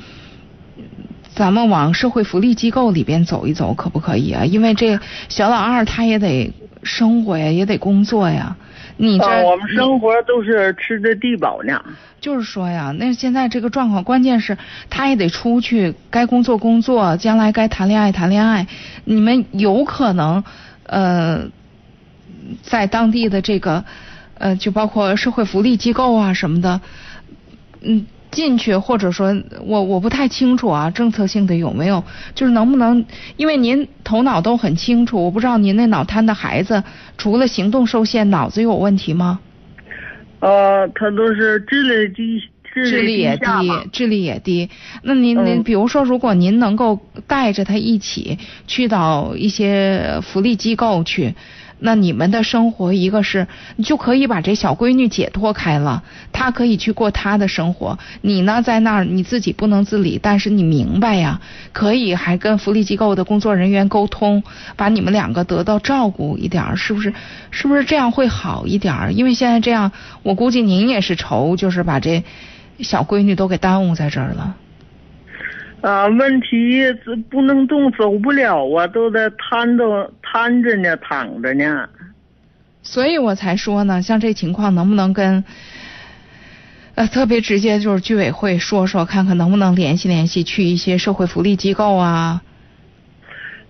[1.35, 4.45] 咱们往社会福利机构里边走一走，可不可以啊？
[4.45, 6.51] 因为这小老二他也得
[6.83, 8.57] 生活呀，也得工作呀。
[8.99, 11.79] 你这、啊，我们生活都是吃着低保呢。
[12.19, 14.57] 就是说呀，那现在这个状况，关键是
[14.89, 18.67] 他也得出去，该工作工作，将来该谈恋爱谈恋爱。
[19.05, 20.43] 你们有可能，
[20.87, 21.45] 呃，
[22.63, 23.85] 在当地的这个，
[24.39, 26.81] 呃，就包括社会福利机构啊什么的，
[27.83, 29.35] 嗯，进去，或者说
[29.65, 33.05] 我我不太清楚啊，政策性的有没有，就是能不能，
[33.37, 36.83] 因为您头脑都很清楚，我不知道您那脑瘫的孩子
[37.17, 39.41] 除了行动受限，脑子有问题吗？
[40.41, 42.41] 呃，他都是智力低，
[42.75, 43.47] 智智力也低，
[43.91, 44.69] 智力也低。
[45.03, 51.35] 那您您嗯比如说，如果您能够带着他一起去到一些福利机构去，
[51.79, 53.47] 那你们的生活一个是
[53.77, 56.03] 你就可以把这小闺女解脱开了，
[56.33, 57.99] 她可以去过她的生活。
[58.23, 61.41] 你呢，在那儿你自己不能自理，但是你明白呀，
[61.73, 64.43] 可以还跟福利机构的工作人员沟通，
[64.77, 67.13] 把你们两个得到照顾一点儿，是不是？
[67.51, 69.13] 是不是这样会好一点儿？
[69.13, 72.25] 因为现在这样，我估计您也是愁，就是把这
[72.81, 74.57] 小闺女都给耽误在这儿了。
[75.87, 81.89] 啊，问题是不能动，走不了啊，都在瘫着瘫着呢，躺着呢。
[82.83, 85.45] 所以我才说呢，像这情况能不能跟，
[86.97, 92.43] 呃，特别直接就是居委会说说，看看能不能联系联系，去一些社会福利机构啊。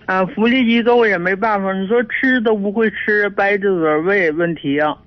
[0.07, 4.97] 啊，福利机构也没办法，你说吃都不会吃，掰着嘴喂，问题啊。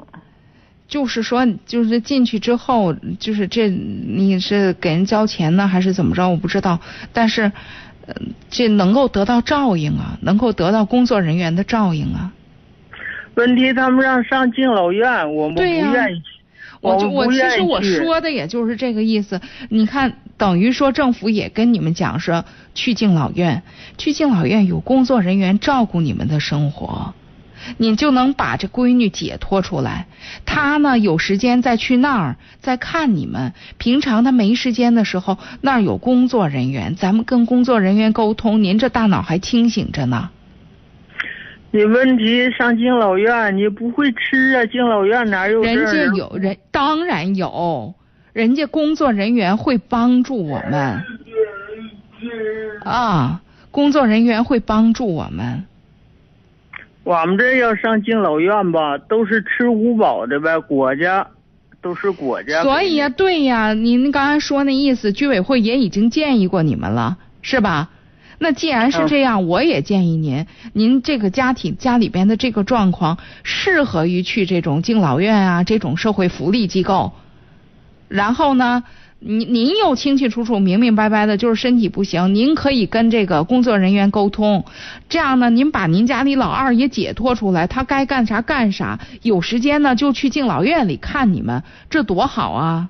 [0.91, 6.29] 就是说，就是进去之后，就是这你是给人交钱呢，还是怎么着？
[6.29, 6.81] 我不知道。
[7.13, 7.53] 但是，
[8.07, 8.15] 呃，
[8.51, 12.33] 这能够得到照应啊，能够得到工作人员的照应啊。
[13.35, 16.25] 问题他们让上敬老院，我们不对呀愿意去。
[16.81, 19.41] 我就我其实我说的也就是这个意思。
[19.69, 23.63] 你看，等于说政府也跟你们讲说，去敬老院，
[23.97, 27.15] 去敬老院有工作人员照顾你们的生活，
[27.77, 30.07] 你就能把这闺女解脱出来。
[30.45, 40.31] 她呢有时间再去那儿再看你们，平常她没时间的时候，那儿有工作人员，咱们跟工作人员沟通，您这大脑还清醒着呢。
[41.73, 44.67] 你问题上敬老院，你不会吃啊？
[44.67, 47.95] 敬老院哪有这人家有人，当然有，
[48.33, 51.01] 人家工作人员会帮助我们
[52.85, 53.41] 啊，
[53.71, 55.65] 工作人员会帮助我们。
[57.11, 61.27] 我们这要上敬老院吧，都是吃五保的呗，国家
[61.83, 62.63] 都是国家。
[62.63, 67.91] 所以呀、对呀，您刚才说那意思，居委会也已经建议过你们了，是吧？
[68.39, 77.11] 那既然是这样，我也建议您，您这个家庭家里边的这个状况，适合于去这种敬老院啊，这种社会福利机构。
[78.07, 78.85] 然后呢，
[79.23, 84.65] 您您又清清楚楚、明明白白的，就是身体不行，您可以跟这个工作人员沟通，
[85.11, 92.89] 这样呢，您把您家里老二也解脱出来，他该干啥干啥，有时间呢就去敬老院里看你们，这多好啊！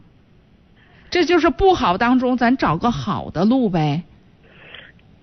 [1.11, 4.05] 这就是不好当中，咱找个好的路呗。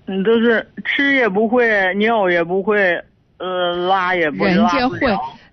[0.05, 3.01] 你都是吃也不会，尿也不会，
[3.37, 4.99] 呃，拉也不人家会，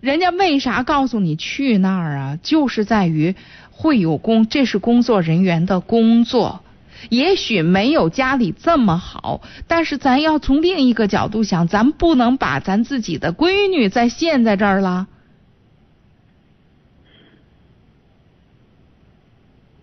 [0.01, 2.39] 人家为啥告诉你去那儿啊？
[2.43, 3.35] 就是在于
[3.77, 6.63] 会有工，这是工作人员的工作。
[7.11, 15.07] 也许没有家里这么好，但是咱要从另一个角度想，咱不能把咱自己的闺女再陷在这儿了，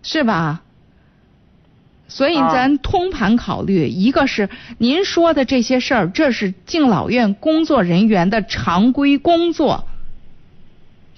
[0.02, 0.62] 是吧？
[2.08, 9.86] 所以啊咱通盘考虑，一个是您说的这些事儿，这是敬老院工作人员的常规工作，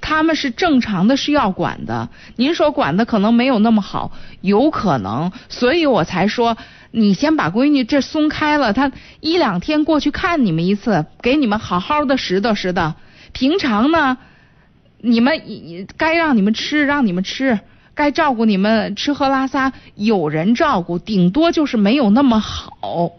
[0.07, 2.11] 他们是正常的是要管的。
[2.37, 6.59] 您说管的可能没有那么好，有可能，所以我才说
[6.91, 12.93] 你先把闺女这松开了，她一两天过去看你们一次，给你们好好的拾掇拾掇。
[13.33, 14.19] 平常呢，
[14.99, 15.41] 你们
[15.97, 17.61] 该让你们吃，让你们吃，
[17.95, 23.13] 该照顾你们吃喝拉撒，有人照顾，顶多就是没有那么好，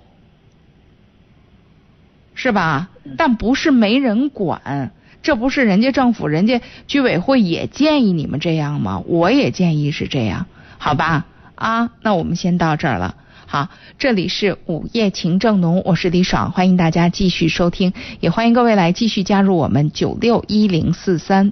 [2.36, 2.90] 是吧？
[3.18, 4.92] 但不是没人管，
[5.26, 9.02] 这不是人家政府、人家居委会也建议你们这样吗？
[9.08, 10.46] 我也建议是这样，
[10.78, 11.26] 好吧？
[11.56, 13.16] 啊，那我们先到这儿了。
[13.48, 21.52] 好，这里是午夜情正浓，我是李爽，欢迎大家继续收听，也欢迎各位来继续加入我们九六一零四三。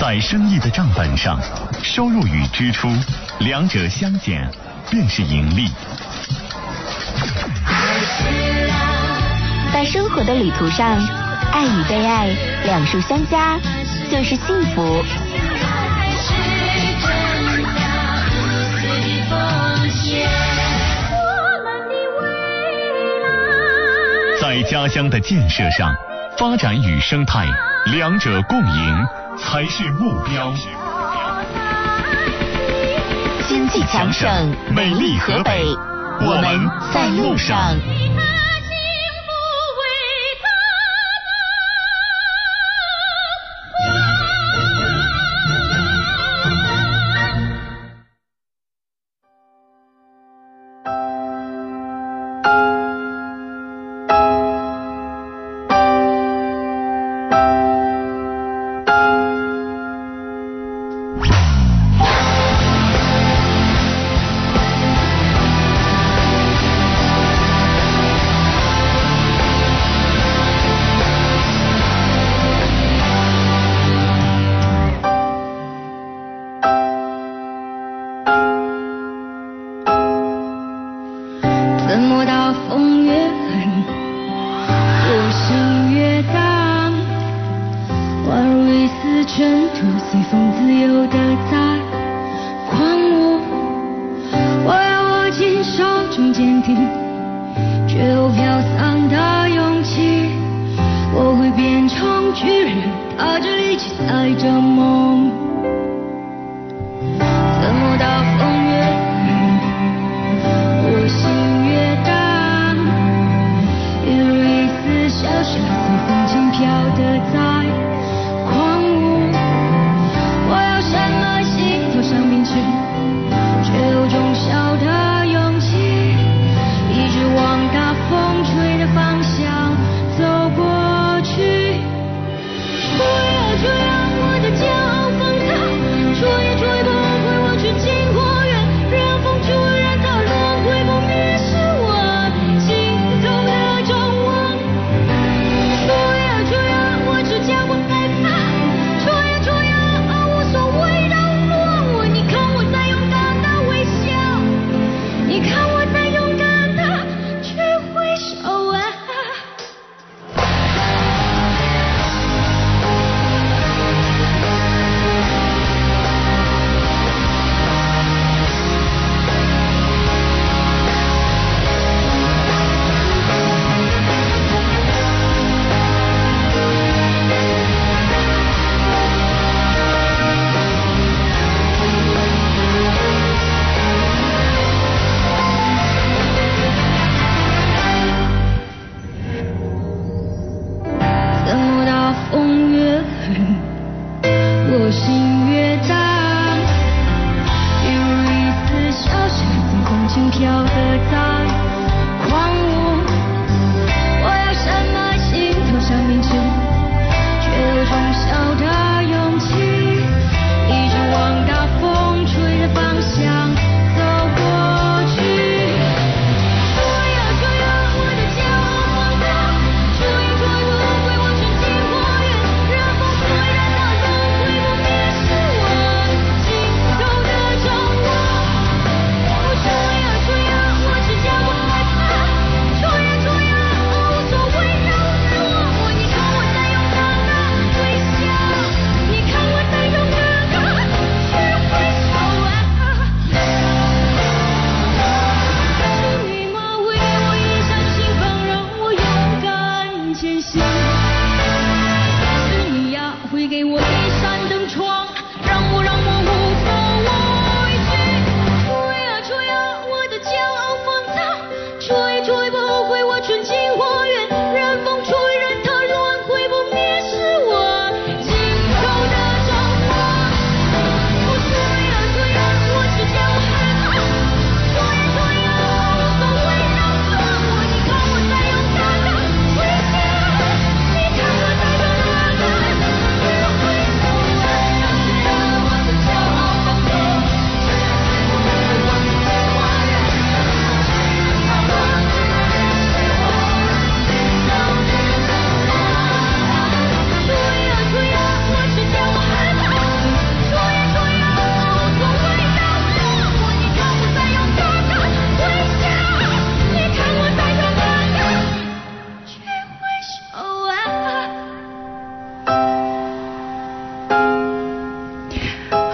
[0.00, 1.38] 在生意的账本上，
[1.82, 2.88] 收入与支出
[3.40, 4.50] 两者相减
[4.90, 5.68] 便是盈利。
[9.72, 10.98] 在生活的旅途上，
[11.50, 12.28] 爱与被爱
[12.64, 13.58] 两数相加
[14.10, 15.02] 就是幸福。
[24.40, 25.94] 在家乡的建设上，
[26.36, 27.46] 发展与生态
[27.86, 29.06] 两者共赢
[29.38, 30.52] 才是目标。
[33.48, 34.28] 经济强省，
[34.74, 35.64] 美丽河北，
[36.20, 37.74] 我们在路上。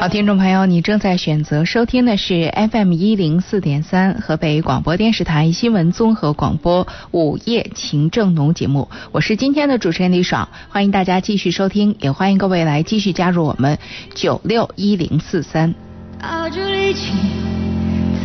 [0.09, 13.79] 好，听众朋友，你正在选择收听的是 FM 一零四点三河北广播电视台新闻综合广播午夜情正浓节目，我是今天的主持人李爽，欢迎大家继续收听，也欢迎各位来继续加入我们
[14.15, 15.75] 九六一零四三。
[16.19, 17.13] 带着力气，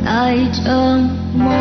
[0.06, 0.98] 载着
[1.36, 1.52] 梦。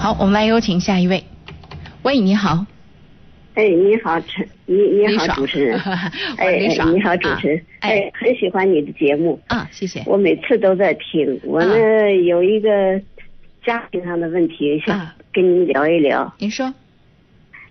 [0.00, 1.22] 好，我们来有请下一位。
[2.02, 2.66] 喂，你好。
[3.54, 5.78] 哎，你好，陈，你你好，主持人。
[6.38, 7.62] 哎，你好，主持人。
[7.80, 9.38] 哎，很喜欢你的节目。
[9.48, 10.02] 啊，谢谢。
[10.06, 11.38] 我每次都在听。
[11.44, 12.98] 我呢有一个
[13.62, 16.32] 家庭上的问题，想跟您聊一聊。
[16.38, 16.72] 您说。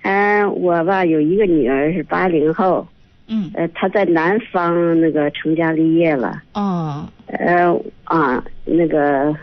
[0.04, 2.88] 嗯，我吧有一个女儿是八零后。
[3.28, 3.50] 嗯。
[3.56, 6.44] 呃，她在南方那个成家立业了。
[6.54, 7.10] 哦。
[7.26, 9.36] 呃啊，那个，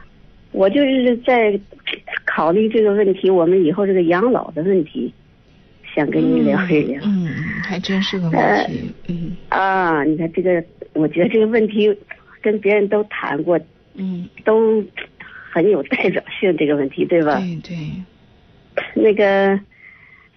[0.53, 1.59] 我就是在
[2.25, 5.13] 考虑这个问题，我们以后这个养老的问题。
[5.95, 7.29] 想跟你聊一聊，嗯，
[7.63, 10.63] 还真是个问题，嗯啊，你看这个，
[10.93, 11.95] 我觉得这个问题
[12.41, 13.59] 跟别人都谈过，
[13.95, 14.83] 嗯，都
[15.51, 17.37] 很有代表性，这个问题对吧？
[17.39, 17.77] 对对。
[18.95, 19.59] 那个，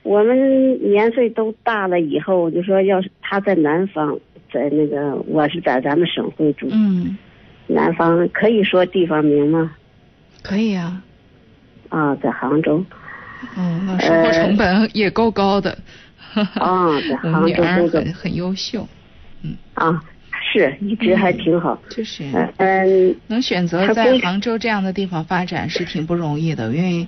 [0.04, 4.18] 我们年岁都大了以后，就说要是他在南方，
[4.52, 7.18] 在那个我是在咱们省会住，嗯，
[7.68, 9.76] 南方可以说地方名吗？
[10.42, 11.04] 可以啊。
[11.90, 12.84] 啊，在杭州。
[13.58, 15.78] 嗯，那生活成本也够高的。
[16.34, 18.88] 啊，在杭州很很优秀。
[19.44, 20.02] 嗯啊，
[20.54, 21.78] 是一直还挺好。
[21.90, 22.24] 就是
[22.58, 27.08] 嗯，能选择在杭州这样的地方发展是挺不容易的，因为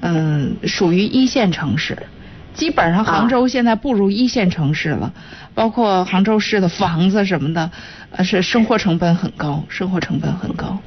[0.00, 1.98] 嗯，属于一线城市，
[2.54, 5.12] 基本上杭州现在步入一线城市了，
[5.54, 7.70] 包括杭州市的房子什么的，
[8.10, 10.78] 呃，是生活成本很高，生活成本很高。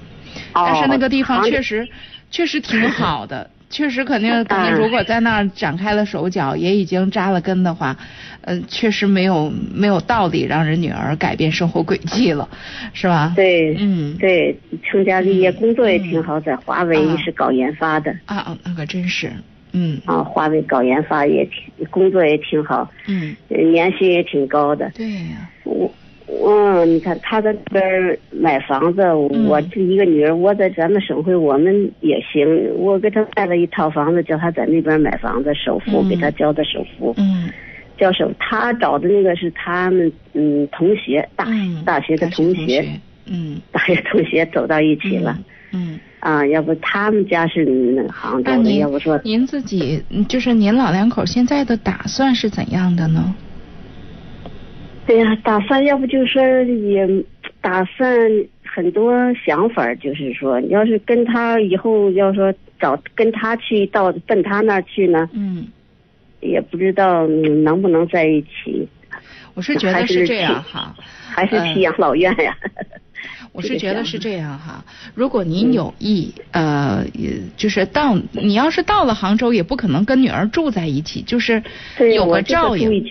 [0.53, 1.87] 但是那个地方确实
[2.31, 3.49] 确实挺好的。
[3.75, 7.93] 确实，肯定肯定，如果在那儿展开了手脚，也已经扎了根的话，
[8.41, 12.47] 嗯，确实没有没有道理让人女儿改变生活轨迹了，
[12.93, 13.33] 是吧？
[13.35, 18.15] 对，嗯，对，成家立业，工作也挺好，在华为是搞研发的。
[18.27, 19.29] 啊啊，那可真是，
[19.73, 19.99] 嗯。
[20.05, 22.89] 啊，华为搞研发也挺，工作也挺好。
[23.07, 23.35] 嗯。
[23.49, 24.89] 年薪也挺高的。
[24.95, 25.49] 对呀。
[25.65, 25.91] 我。
[26.27, 29.01] 嗯，你看他在那边买房子，
[29.47, 32.45] 我这一个女儿，我在咱们省会，我们也行。
[32.75, 37.13] 我给他卖了一套房子，叫他在那边买房子，首付给他交的首付。
[37.17, 37.49] 嗯，
[37.97, 41.45] 交首，他找的那个是他们嗯同学，大
[41.85, 42.85] 大学的同学。
[43.27, 45.37] 嗯，大学同学走到一起了。
[45.73, 45.99] 嗯。
[46.21, 53.35] 啊，要不他们家是那杭州的，要不说您自己就是您老两口现在的打算是怎样的呢？
[55.05, 57.07] 对呀，打算要不就是说也
[57.61, 58.09] 打算
[58.65, 59.13] 很多
[59.45, 65.67] 想法，就是说，你要是跟他以后要说找跟他去到奔他那儿去呢，嗯，
[66.41, 68.87] 也不知道能不能在一起。
[69.53, 72.57] 我是觉得是这样哈，还是去养老院呀。
[73.55, 74.83] 我是觉得是这样哈，
[75.13, 77.05] 如果您有意，呃，
[77.55, 81.63] 就是到你要是到了杭州，也不可能跟女儿住在一起，就是
[82.13, 83.01] 有个照应，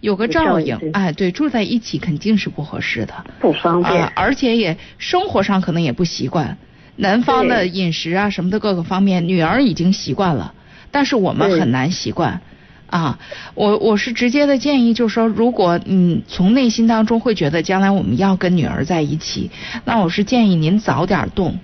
[0.00, 6.56] 有个照应，哎，对，住在一起肯定是不合适的，不方便，而且也生活上可能也不习惯，
[6.96, 10.54] 南方的饮食啊什么的各个方面，女儿已经习惯了，
[10.90, 12.40] 但是我们很难习惯。
[12.88, 13.18] 啊，
[13.54, 19.50] 我我是直接的建议，就是说，如果你从内心当中会觉得将来我们要跟女儿在一起，
[19.84, 21.58] 那我是建议您早点动，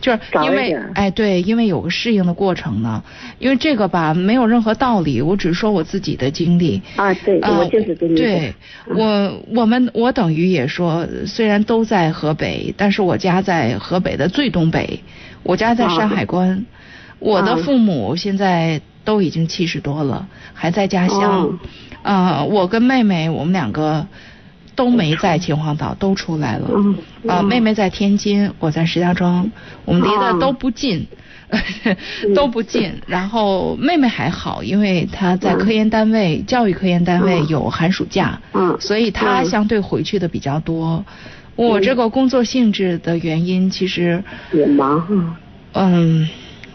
[0.00, 3.04] 就是因为哎对，因为有个适应的过程呢，
[3.38, 8.52] 因为这个吧没有任何道理，我只是说我自己的经历啊，对，我就是跟你对，
[8.88, 14.98] 我我们我等于也说，虽然都在河北，但是我家在河北的最东北，
[15.44, 16.66] 我家在山海关，
[17.20, 18.80] 我的父母现在。
[19.04, 21.58] 都已经七十多了，还在家乡。
[22.02, 24.04] 啊，我跟妹妹，我们两个
[24.74, 26.68] 都没在秦皇岛，都出来了。
[27.28, 29.48] 啊，妹妹在天津，我在石家庄，
[29.84, 31.06] 我们离得都不近，
[32.34, 32.92] 都不近。
[33.06, 41.04] 然后妹妹还好，因为她在科研单位，教育科研单位有寒暑假，嗯所以她相对回去的比较多。
[41.54, 45.36] 我这个工作性质的原因，其实也忙。
[45.74, 46.28] 嗯。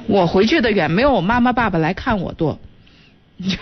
[0.08, 2.58] 我回去的远，没有我妈妈爸爸来看我多，
[3.40, 3.58] 基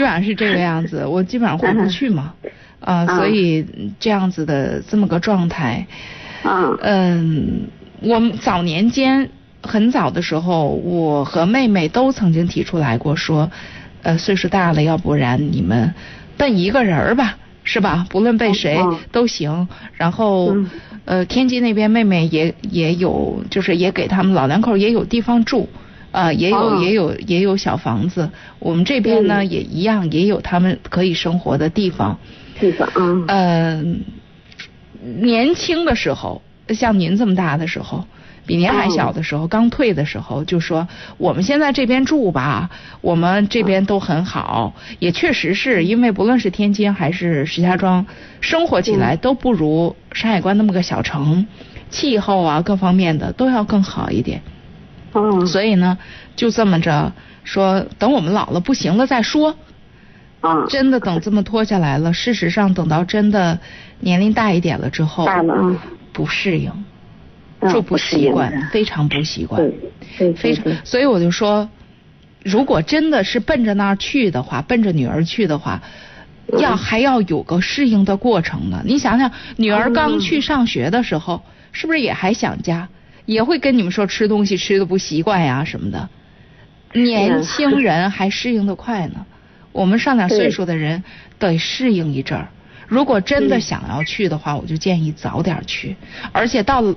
[0.00, 1.04] 本上是这个样子。
[1.04, 2.32] 我基本上回不去嘛，
[2.80, 3.66] 啊，所以
[3.98, 5.86] 这样子的这么个状态。
[6.44, 6.78] 嗯。
[6.82, 7.60] 嗯，
[8.00, 9.28] 我早年间
[9.62, 13.50] 很早的时候，我和妹妹都曾经提出来过，说，
[14.02, 15.92] 呃，岁数大了，要不然你们
[16.36, 18.06] 奔一个人儿吧，是吧？
[18.08, 18.78] 不论被谁
[19.12, 19.68] 都行。
[19.96, 20.56] 然后。
[21.06, 25.68] 呃，天津那边妹妹也也有，就是也给他们老两口也有地方住，
[26.12, 28.30] 啊，也有、哦也有也有小房子。
[28.58, 32.18] 我们这边呢、也一样，也有他们可以生活的地方。
[32.58, 34.00] 地方啊，嗯、
[35.20, 38.04] 年轻的时候，像您这么大的时候，
[38.44, 40.86] 比您还小的时候，刚退的时候，就说
[41.16, 48.04] 我们现在这边住吧，我们这边都很好，也确实是因为不论是天津还是石家庄，
[48.40, 51.46] 生活起来都不如山海关那么个小城，
[51.88, 54.42] 气候啊各方面的都要更好一点。
[55.12, 55.98] 哦，所以呢，
[56.36, 57.12] 就这么着
[57.44, 59.56] 说，等我们老了不行了再说。
[60.42, 63.58] 嗯，真的等这么拖下来了，事实上等到真的
[63.98, 65.82] 年龄大一点了之后，大了啊，
[66.12, 66.72] 不适应，
[67.60, 69.70] 嗯就不习惯的，非常不习惯。
[70.36, 71.68] 非常所以我就说，
[72.42, 75.82] 如果真的是奔着那儿去的话，奔着女儿去的话，
[76.58, 78.82] 要还要有个适应的过程呢。
[78.86, 81.42] 你想想，女儿刚去上学的时候，
[81.72, 82.88] 是不是也还想家，
[83.30, 86.08] 也会跟你们说吃东西吃的不习惯呀什么的。
[86.92, 89.24] 年轻人还适应的快呢，
[89.70, 91.04] 我们上点岁数的人
[91.38, 92.48] 得适应一阵儿。
[92.88, 95.94] 如果真的想要去的话，我就建议早点去，
[96.32, 96.96] 而且到了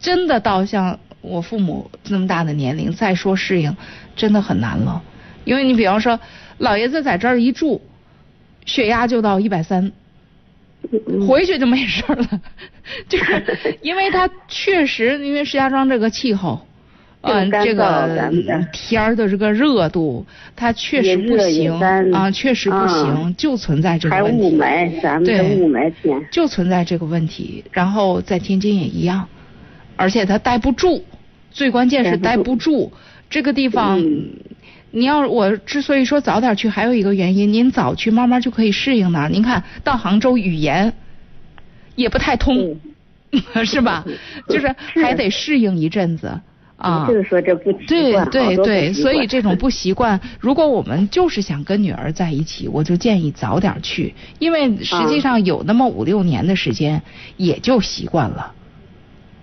[0.00, 3.76] 真的到像我父母那么大的年龄，再说适应，
[4.16, 5.00] 真的很难了。
[5.44, 6.18] 因为你比方说，
[6.58, 7.80] 老爷子在这儿一住，
[8.66, 9.92] 血压就到一百三，
[11.28, 12.40] 回去就没事儿了，
[13.08, 16.60] 就是因为它确实，因为石家庄这个气候。
[17.20, 18.30] 嗯，这个
[18.72, 20.24] 天儿的这个热度，
[20.54, 21.72] 它确实不行
[22.12, 24.40] 啊，确实不行，就存在这个问题。
[24.40, 27.64] 还雾霾，咱们这雾霾天，就存在这个问题。
[27.72, 29.26] 然后在天津也一样，
[29.96, 31.02] 而且它待不住，
[31.50, 32.92] 最关键是待不住。
[33.28, 34.30] 这个地方，嗯
[34.92, 39.28] 你要我之所以说早点去，还有一个原因，您早去慢慢就可以适应那儿。
[39.28, 40.94] 您看到杭州语言
[41.98, 42.76] 也不太通，
[43.66, 44.04] 是吧？
[44.48, 46.40] 就是还得适应一阵子。
[46.78, 57.02] 啊，就是说这不习对惯，对对，所以这种不习惯，如果我们就是想跟女儿在一起，我就建议早点去，因为实际上有那么五六年的时间，
[57.36, 58.52] 也就习惯了，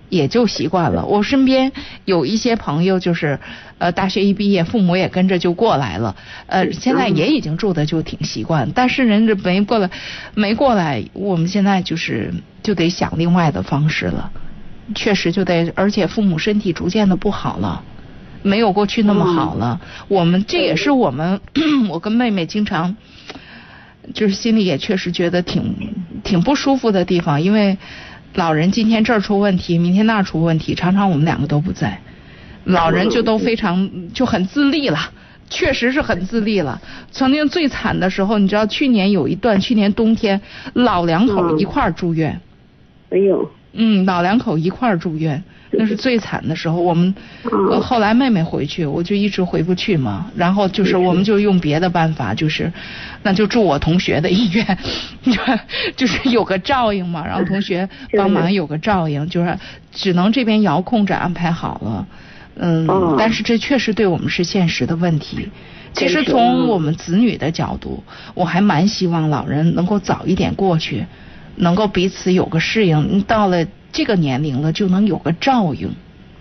[0.10, 1.06] 也就习惯了。
[1.06, 1.72] 我身边
[2.06, 3.40] 有一些朋友，就是
[3.78, 6.16] 呃大学一毕业，父母也跟着就过来了，
[6.48, 9.90] 呃现在也已经住的就挺习惯，但是人家没过来，
[10.34, 12.34] 没过来，我们现在就是
[12.64, 14.32] 就得想另外的方式了。
[14.94, 17.84] 确实就得，而且父母身体逐渐的不好了，
[18.44, 19.80] 没有过去那么好了。
[19.82, 21.42] 嗯、我们这也是我们，
[21.90, 22.96] 我跟妹妹经常，
[24.14, 25.74] 就是心里也确实觉得挺
[26.24, 27.80] 挺不舒服的地方，因为
[28.36, 32.00] 老人今天这儿出问题，明天那儿出问题，常常我们两个都不在，
[32.66, 35.00] 老人就都非常就很自立了。
[35.48, 36.82] 确实是很自立了。
[37.12, 40.42] 曾经最惨的时候，你知道，去年有一段，去年冬天，
[40.74, 42.42] 老两口一块儿住院。
[43.12, 43.50] 没有。
[43.74, 45.44] 嗯，老两口一块儿住院，
[45.78, 46.80] 那是最惨的时候。
[46.82, 47.14] 我们、
[47.44, 50.30] 呃、后来妹妹回去，我就一直回不去嘛。
[50.36, 52.72] 然后就是我们就用别的办法，就是
[53.24, 54.78] 那就住我同学的医院，
[55.96, 57.26] 就是有个照应嘛。
[57.26, 59.58] 然后同学帮忙有个照应，就是
[59.92, 62.08] 只能这边遥控着安排好了。
[62.58, 65.50] 嗯，哦、但是这确实对我们是现实的问题。
[65.94, 68.04] 其实从我们子女的角度，
[68.34, 71.06] 我还蛮希望老人能够早一点过去。
[71.58, 73.66] 能够彼此有个适应，到了
[73.96, 75.90] 这个年龄了，就能有个照应。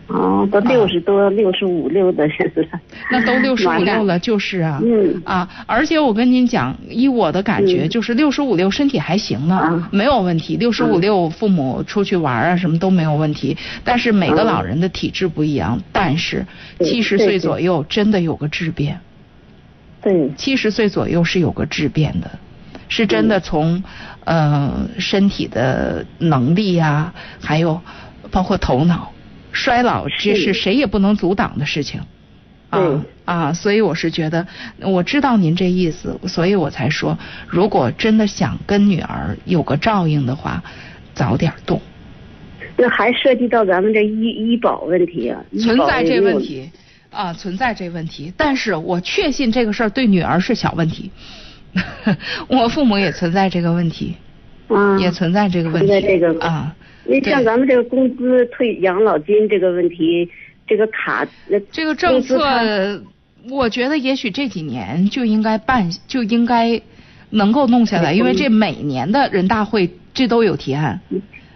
[0.09, 2.81] 哦，都六十多、六十五六的人了。
[3.13, 4.81] 那都六十五六了，就是啊。
[4.85, 5.23] 嗯。
[5.25, 10.57] 啊，而且我跟您讲，以我的感觉，嗯、就是六十五六身体还行呢，啊、没有问题。
[10.57, 13.57] 六十五六父母出去玩啊，什么都没有问题。
[13.85, 16.45] 但是每个老人的体质不一样，但是
[16.81, 18.99] 七十岁左右真的有个质变。
[20.03, 20.29] 对。
[20.37, 22.31] 七十岁左右是有个质变的。
[22.95, 23.82] 是真的从，
[24.24, 27.80] 呃，身体的能力呀、啊，还有
[28.30, 29.11] 包括头脑，
[29.53, 32.01] 衰老这是谁也不能阻挡的事情。
[32.70, 34.47] 啊啊，所以我是觉得，
[34.80, 37.18] 我知道您这意思，所以我才说，
[37.49, 40.62] 如果真的想跟女儿有个照应的话，
[41.14, 41.82] 早点动。
[42.76, 46.70] 那还涉及到咱们这医医保问题啊，存在这问题
[47.11, 51.11] 啊，存在这问题，但是我确信这个事儿对女儿是小问题。
[52.49, 54.14] 我父母也存在这个问题，
[54.68, 56.75] 啊，也存在这个问题，存在这个啊。
[57.07, 60.29] 那像咱们这个工资退养老金这个问题，
[60.66, 61.27] 这个卡，
[61.70, 63.03] 这个政策，
[63.51, 66.81] 我觉得也许这几年就应该办，就应该
[67.31, 71.01] 能够弄下来，因为这每年的人大会这都有提案，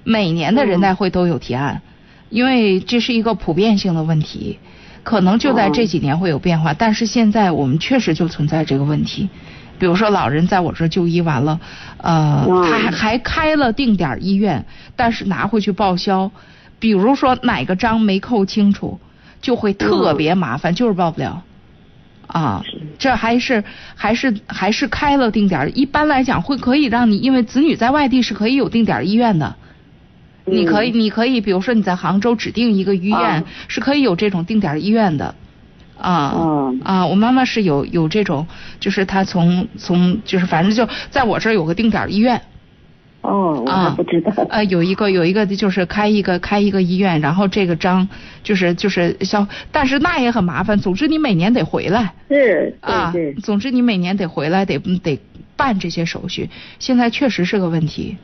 [0.04, 1.80] 每年的人大会都有提案，
[2.28, 4.58] 因为这是一个普遍性的问题。
[5.04, 9.30] 可能就在这几年会有变化，但是现在我们确实就存在这个问题。
[9.78, 11.60] 比如说老人在我这儿就医完了，
[11.98, 14.64] 呃，他还还开了定点医院，
[14.96, 16.30] 但是拿回去报销，
[16.78, 18.98] 比如说哪个章没扣清楚，
[19.40, 21.42] 就会特别麻烦，就是报不了。
[22.26, 22.62] 啊，
[22.98, 23.64] 这还是
[23.94, 25.70] 还是还是开了定点儿。
[25.70, 29.56] 一般来讲会可以让你，因为子女在外地是可以有定点儿医院的。
[30.44, 35.34] 你可以，你可以，比如说你在杭州指定一个医院，是可以有这种定点儿医院的。
[36.00, 37.06] 啊啊！
[37.06, 38.46] 我妈妈是有有这种，
[38.80, 42.40] 就是她从从就是反正就在我这儿有个定点儿医院。
[43.20, 44.32] 哦，我还不知道。
[44.48, 48.08] 呃，有一个有一个就是开一个开一个医院，然后这个章
[48.44, 50.78] 就是就是消，但是那也很麻烦。
[50.78, 52.14] 总之你每年得回来。
[52.28, 52.76] 是。
[52.80, 55.18] 啊，总之你每年得回来，得得
[55.56, 56.48] 办这些手续。
[56.78, 58.16] 现在确实是个问题。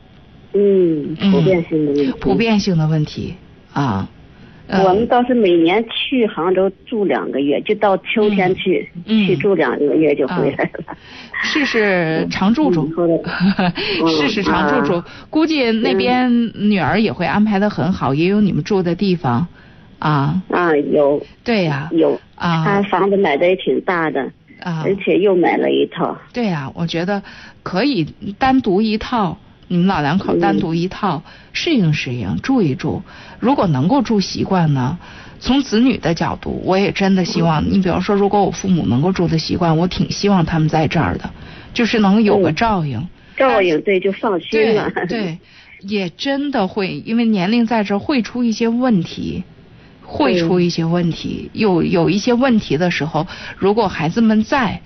[0.54, 2.12] 嗯，普遍性的问题。
[2.20, 3.34] 普遍性的问题
[3.72, 4.08] 啊。
[4.66, 10.96] 我们倒是每年去杭州住两个月，就到秋天去去住两个月就回来了。
[11.42, 12.90] 试试常住住，
[14.08, 19.46] 试试 常住住，估计那边女儿也会安排的很好，也有你们住的地方，
[19.98, 20.42] 啊。
[20.48, 21.90] 啊有，对呀。
[21.92, 22.18] 有。
[22.36, 24.22] 啊，他房子买的也挺大的
[24.60, 26.16] 啊，而且又买了一套。
[26.32, 27.22] 对呀，我觉得
[27.62, 28.04] 可以
[28.38, 29.36] 单独一套。
[29.68, 33.02] 你们老两口单独一套，适应适应，住一住。
[33.40, 34.98] 如果能够住习惯呢？
[35.40, 41.28] 从子女的角度，我也真的希望你，比方说，如果我父母能够住的习惯，我挺希望他们在这儿的，
[41.74, 43.06] 就是能有个照应。
[43.36, 44.90] 照应对，就放心了。
[45.08, 45.38] 对，
[45.80, 49.44] 也真的会，因为年龄在这儿会出一些问题，
[50.02, 51.50] 会出一些问题。
[51.52, 53.26] 有有一些问题的时候，
[53.58, 54.80] 如果孩子们在。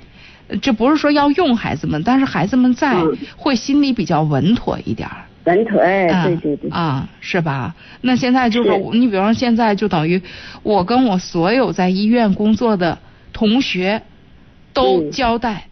[0.62, 2.96] 这不是说要用孩子们，但是孩子们在
[3.36, 5.08] 会心里比较稳妥一点
[5.44, 6.70] 稳妥，哎，对对对。
[6.70, 7.74] 啊，是吧？
[8.02, 10.20] 那现在就是你，比方说现在就等于
[10.62, 12.98] 我跟我所有在医院工作的
[13.32, 14.02] 同学
[14.72, 15.68] 都交代，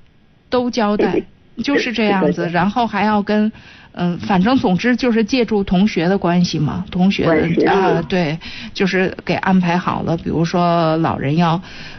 [0.48, 1.22] 都交代，
[1.62, 2.48] 就是这样子。
[2.48, 3.52] 然后还要跟。
[3.98, 8.38] 嗯，反正总之就是借助同学的关系嘛，同学的啊，对，
[8.74, 10.14] 就是给安排好了。
[10.18, 11.58] 比如说老人要，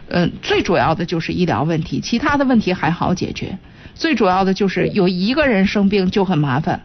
[0.10, 3.58] 嗯，最主要的就是医疗问题，其他的问题还好解决。
[3.96, 6.80] 最主要的就是有一个人生病就很麻烦。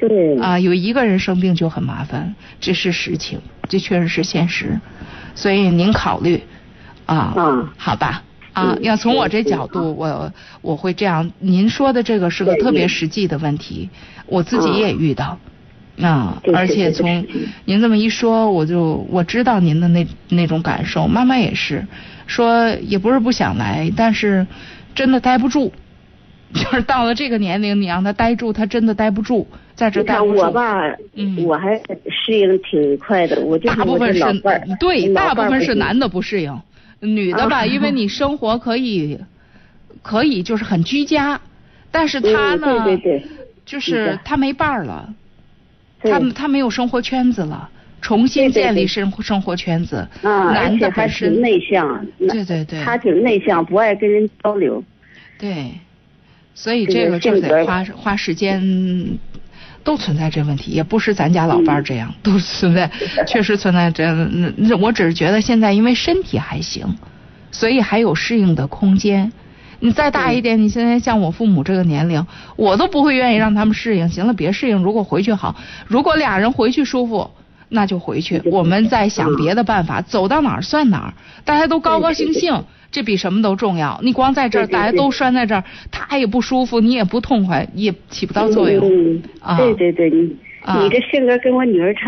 [0.00, 0.36] 对。
[0.40, 4.80] 啊，有一个人生病就很麻烦，这是实情，这确实是现实。
[5.36, 6.42] 所以您考虑，
[7.06, 7.32] 啊，
[7.76, 8.24] 好吧。
[8.58, 11.30] 啊，要从我这角度，我我会这样。
[11.38, 13.88] 您说的这个是个特别实际的问题，
[14.26, 15.38] 我自己也遇到。
[16.00, 17.26] 啊，而且从
[17.64, 21.06] 您这么一说，我就我知道您的那那种感受。
[21.08, 21.84] 妈妈也是，
[22.26, 24.46] 说也不是不想来，但是
[24.94, 25.72] 真的待不住。
[26.54, 30.38] 就是到了这个年龄，你让他待住，他真的待不住，在这待不住。
[30.38, 30.80] 我吧，
[31.14, 31.78] 嗯，我还
[32.08, 34.20] 适应挺快的，我就大部分是
[34.80, 36.58] 对，大部分是男的不适应。
[37.00, 39.18] 女的吧，因为你生活可以，
[40.02, 41.40] 可以就是很居家，
[41.90, 43.28] 但是她呢，对对对，
[43.64, 45.14] 就是她没伴儿了，
[46.02, 47.68] 她她没有生活圈子了，
[48.00, 50.06] 重新建立生生活圈子。
[50.22, 52.06] 啊，男的还是内向。
[52.18, 52.82] 对对对。
[52.82, 54.82] 他挺内向，不爱跟人交流。
[55.38, 55.72] 对，
[56.54, 59.18] 所以这个就得花花时间。
[59.84, 62.90] 都存在这问题，也不是咱家老伴儿这样， 都存在，
[63.26, 64.12] 确实存在这。
[64.56, 66.96] 那我只是觉得现在因为身体还行，
[67.50, 69.32] 所以还有适应的空间。
[69.80, 72.26] 你再大一点，你现在像我父母这个年龄，
[72.56, 74.08] 我都不会愿意让他们适应。
[74.08, 75.54] 行了，别适应，如果回去好，
[75.86, 77.30] 如果俩人回去舒服，
[77.68, 81.14] 那就回去，我们再想别的办法，走到哪儿算哪儿，
[81.44, 82.64] 大家都高高兴兴。
[82.90, 83.98] 这比什么都重要。
[84.02, 89.20] 你光在这儿，大家都拴在这儿，他也不舒服，你也不痛快，也起不到作用。
[89.40, 92.00] 啊，对对对，你你这性格跟我女儿差。